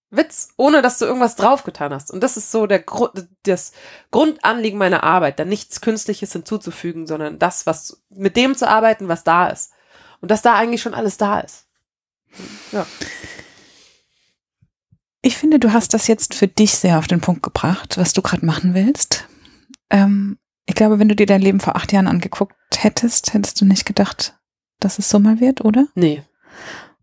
[0.09, 2.11] Witz, ohne dass du irgendwas draufgetan hast.
[2.11, 3.73] Und das ist so der Grund, das
[4.11, 9.23] Grundanliegen meiner Arbeit, da nichts Künstliches hinzuzufügen, sondern das, was mit dem zu arbeiten, was
[9.23, 9.71] da ist.
[10.21, 11.67] Und dass da eigentlich schon alles da ist.
[12.71, 12.85] Ja.
[15.21, 18.21] Ich finde, du hast das jetzt für dich sehr auf den Punkt gebracht, was du
[18.21, 19.27] gerade machen willst.
[19.89, 23.65] Ähm, ich glaube, wenn du dir dein Leben vor acht Jahren angeguckt hättest, hättest du
[23.65, 24.37] nicht gedacht,
[24.79, 25.87] dass es so mal wird, oder?
[25.95, 26.23] Nee.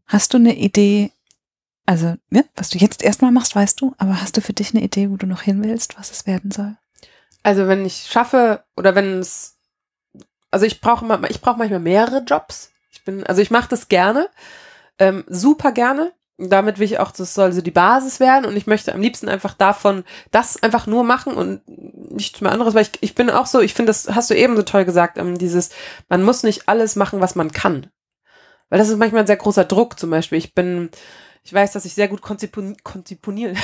[0.07, 1.13] Hast du eine Idee,
[1.87, 4.83] also, ja, was du jetzt erstmal machst, weißt du, aber hast du für dich eine
[4.83, 6.77] Idee, wo du noch hin willst, was es werden soll?
[7.43, 9.59] Also wenn ich schaffe oder wenn es,
[10.51, 12.73] also ich brauche ich brauche manchmal mehrere Jobs.
[12.91, 14.31] Ich bin, also ich mache das gerne,
[14.99, 16.13] ähm, super gerne.
[16.37, 19.29] Damit will ich auch, das soll so die Basis werden und ich möchte am liebsten
[19.29, 21.61] einfach davon das einfach nur machen und
[22.13, 24.57] nichts mehr anderes, weil ich, ich bin auch so, ich finde, das hast du eben
[24.57, 25.71] so toll gesagt, ähm, dieses,
[26.09, 27.89] man muss nicht alles machen, was man kann.
[28.69, 30.39] Weil das ist manchmal ein sehr großer Druck zum Beispiel.
[30.39, 30.91] Ich bin,
[31.45, 33.59] ich weiß, dass ich sehr gut konzipon konziponieren,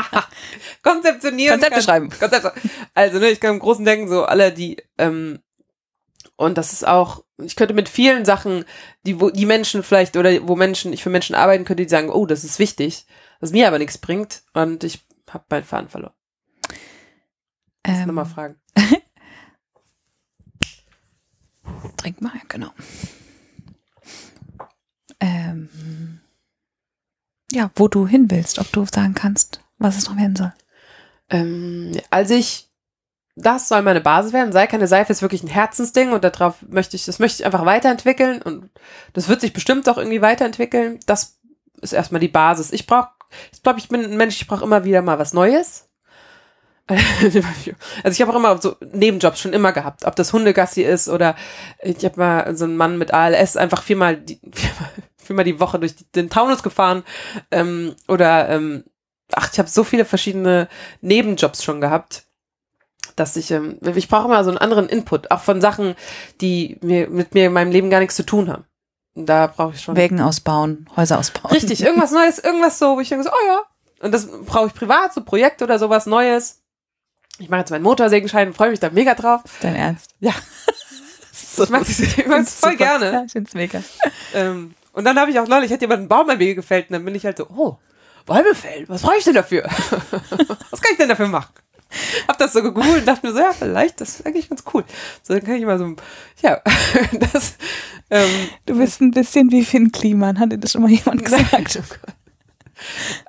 [0.82, 1.82] konzeptionieren Konzepte kann.
[1.82, 2.10] schreiben.
[2.10, 2.52] Konzepte.
[2.94, 5.38] Also, ne, ich kann im Großen denken, so alle, die, ähm,
[6.36, 8.66] und das ist auch, ich könnte mit vielen Sachen,
[9.04, 12.10] die, wo die Menschen vielleicht, oder wo Menschen, ich für Menschen arbeiten könnte, die sagen,
[12.10, 13.06] oh, das ist wichtig,
[13.40, 16.12] was mir aber nichts bringt, und ich habe meinen Faden verloren.
[17.84, 18.60] Ähm, Nochmal fragen.
[21.96, 22.70] Trink mal, genau.
[25.20, 26.17] Ähm,
[27.52, 30.52] ja, wo du hin willst, ob du sagen kannst, was es noch werden soll.
[31.30, 32.70] Ähm, als ich,
[33.36, 36.96] das soll meine Basis werden, sei keine Seife ist wirklich ein Herzensding und darauf möchte
[36.96, 38.70] ich, das möchte ich einfach weiterentwickeln und
[39.12, 40.98] das wird sich bestimmt auch irgendwie weiterentwickeln.
[41.06, 41.38] Das
[41.80, 42.72] ist erstmal die Basis.
[42.72, 43.10] Ich brauche,
[43.52, 45.84] ich glaube, ich bin ein Mensch, ich brauche immer wieder mal was Neues.
[48.02, 51.36] Also ich habe auch immer so Nebenjobs schon immer gehabt, ob das Hundegassi ist oder
[51.82, 54.90] ich habe mal so einen Mann mit ALS einfach viermal viermal,
[55.28, 57.04] viermal die Woche durch den Taunus gefahren
[57.50, 58.84] ähm, oder ähm,
[59.32, 60.68] ach, ich habe so viele verschiedene
[61.00, 62.24] Nebenjobs schon gehabt,
[63.14, 65.94] dass ich, ähm, ich brauche immer so einen anderen Input, auch von Sachen,
[66.40, 68.64] die mir mit mir in meinem Leben gar nichts zu tun haben.
[69.14, 69.96] Da brauche ich schon.
[69.96, 71.52] Wägen ausbauen, Häuser ausbauen.
[71.52, 73.62] Richtig, irgendwas Neues, irgendwas so, wo ich denke so, oh ja,
[74.00, 76.62] und das brauche ich privat, so Projekt oder sowas Neues.
[77.38, 79.42] Ich mache jetzt meinen Motorsägenschein, freue mich da mega drauf.
[79.44, 80.14] Ist dein Ernst?
[80.20, 80.32] Ja.
[81.58, 82.76] So, ich mag es voll super.
[82.76, 83.12] gerne.
[83.12, 83.82] Ja, ich find's mega.
[84.32, 86.94] Ähm, und dann habe ich auch neulich, hat jemand einen Baum an mir gefällt und
[86.94, 87.78] dann bin ich halt so, oh,
[88.26, 89.62] Bäume fällen, was brauche ich denn dafür?
[90.70, 91.52] was kann ich denn dafür machen?
[92.28, 94.84] Hab das so gegoogelt und dachte mir so, ja, vielleicht, das ist eigentlich ganz cool.
[95.22, 95.96] So, dann kann ich mal so,
[96.42, 96.60] ja,
[97.32, 97.54] das,
[98.10, 98.28] ähm,
[98.66, 101.78] Du bist ein bisschen wie Finn Kliman, hat dir das schon mal jemand gesagt?
[101.80, 102.10] Oh.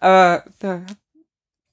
[0.02, 0.82] Aber ja,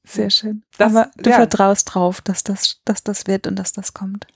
[0.04, 0.62] Sehr schön.
[0.78, 1.36] Das- Aber du ja.
[1.36, 4.26] vertraust drauf, dass das, dass das wird und dass das kommt.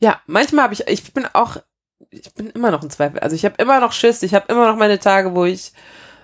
[0.00, 1.58] ja, manchmal habe ich, ich bin auch,
[2.10, 3.20] ich bin immer noch im Zweifel.
[3.20, 5.72] Also ich habe immer noch Schiss, ich habe immer noch meine Tage, wo ich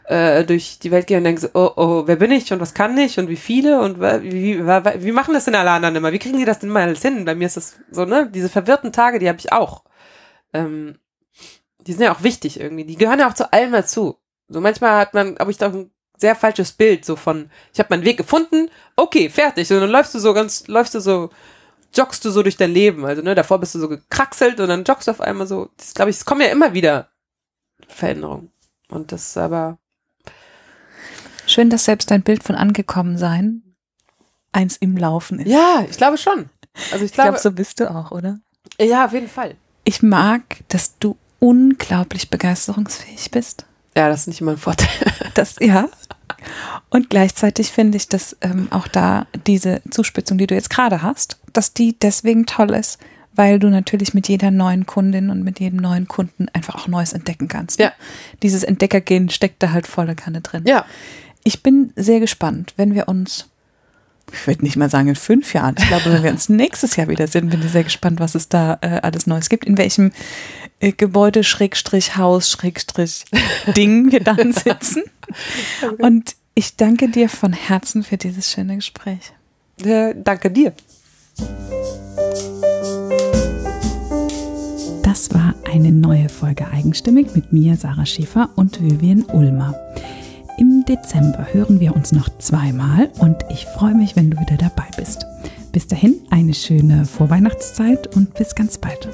[0.05, 2.75] äh, durch die Welt gehe und denke, so, oh, oh, wer bin ich und was
[2.75, 6.13] kann ich und wie viele und wie, wa- wie machen das denn alle anderen immer?
[6.13, 7.25] Wie kriegen die das denn mal alles hin?
[7.25, 8.29] Bei mir ist das so, ne?
[8.31, 9.85] Diese verwirrten Tage, die habe ich auch.
[10.53, 10.99] Ähm,
[11.87, 12.85] die sind ja auch wichtig irgendwie.
[12.85, 14.19] Die gehören ja auch zu allem dazu.
[14.49, 17.89] So manchmal hat man, habe ich doch ein sehr falsches Bild so von, ich habe
[17.91, 19.71] meinen Weg gefunden, okay, fertig.
[19.73, 21.31] Und dann läufst du so ganz, läufst du so,
[21.95, 23.05] joggst du so durch dein Leben.
[23.05, 25.71] Also ne, davor bist du so gekraxelt und dann joggst du auf einmal so.
[25.77, 27.09] Das glaube ich, es kommen ja immer wieder
[27.89, 28.51] Veränderungen.
[28.89, 29.79] Und das ist aber
[31.47, 33.63] Schön, dass selbst dein Bild von angekommen sein
[34.53, 35.49] eins im Laufen ist.
[35.49, 36.51] ja, ich glaube schon.
[36.93, 38.39] Also ich ich glaube, glaube, so bist du auch, oder?
[38.81, 39.57] ja, auf jeden Fall.
[39.85, 43.67] Ich mag, dass du unglaublich begeisterungsfähig bist.
[43.97, 44.89] Ja, das ist nicht immer ein Vorteil.
[45.35, 45.89] Das, ja.
[46.91, 51.39] Und gleichzeitig finde ich, dass ähm, auch da diese Zuspitzung, die du jetzt gerade hast,
[51.53, 52.99] dass die deswegen toll ist,
[53.35, 57.13] weil du natürlich mit jeder neuen Kundin und mit jedem neuen Kunden einfach auch Neues
[57.13, 57.79] entdecken kannst.
[57.81, 57.93] Ja.
[58.43, 60.65] Dieses Entdeckergehen steckt da halt volle Kanne drin.
[60.67, 60.85] Ja,
[61.45, 63.49] Ich bin sehr gespannt, wenn wir uns,
[64.33, 67.09] ich würde nicht mal sagen in fünf Jahren, ich glaube, wenn wir uns nächstes Jahr
[67.09, 70.13] wieder sehen, bin ich sehr gespannt, was es da äh, alles Neues gibt, in welchem
[70.81, 73.25] äh, Gebäude, Schrägstrich, Haus, Schrägstrich,
[73.77, 75.03] Ding wir dann sitzen.
[75.99, 79.33] Und ich danke dir von Herzen für dieses schöne Gespräch.
[79.85, 80.73] äh, danke dir.
[85.03, 89.75] Das war eine neue Folge Eigenstimmig mit mir, Sarah Schäfer und Vivian Ulmer.
[90.59, 94.87] Im Dezember hören wir uns noch zweimal und ich freue mich, wenn du wieder dabei
[94.97, 95.25] bist.
[95.73, 99.09] Bis dahin eine schöne Vorweihnachtszeit und bis ganz bald.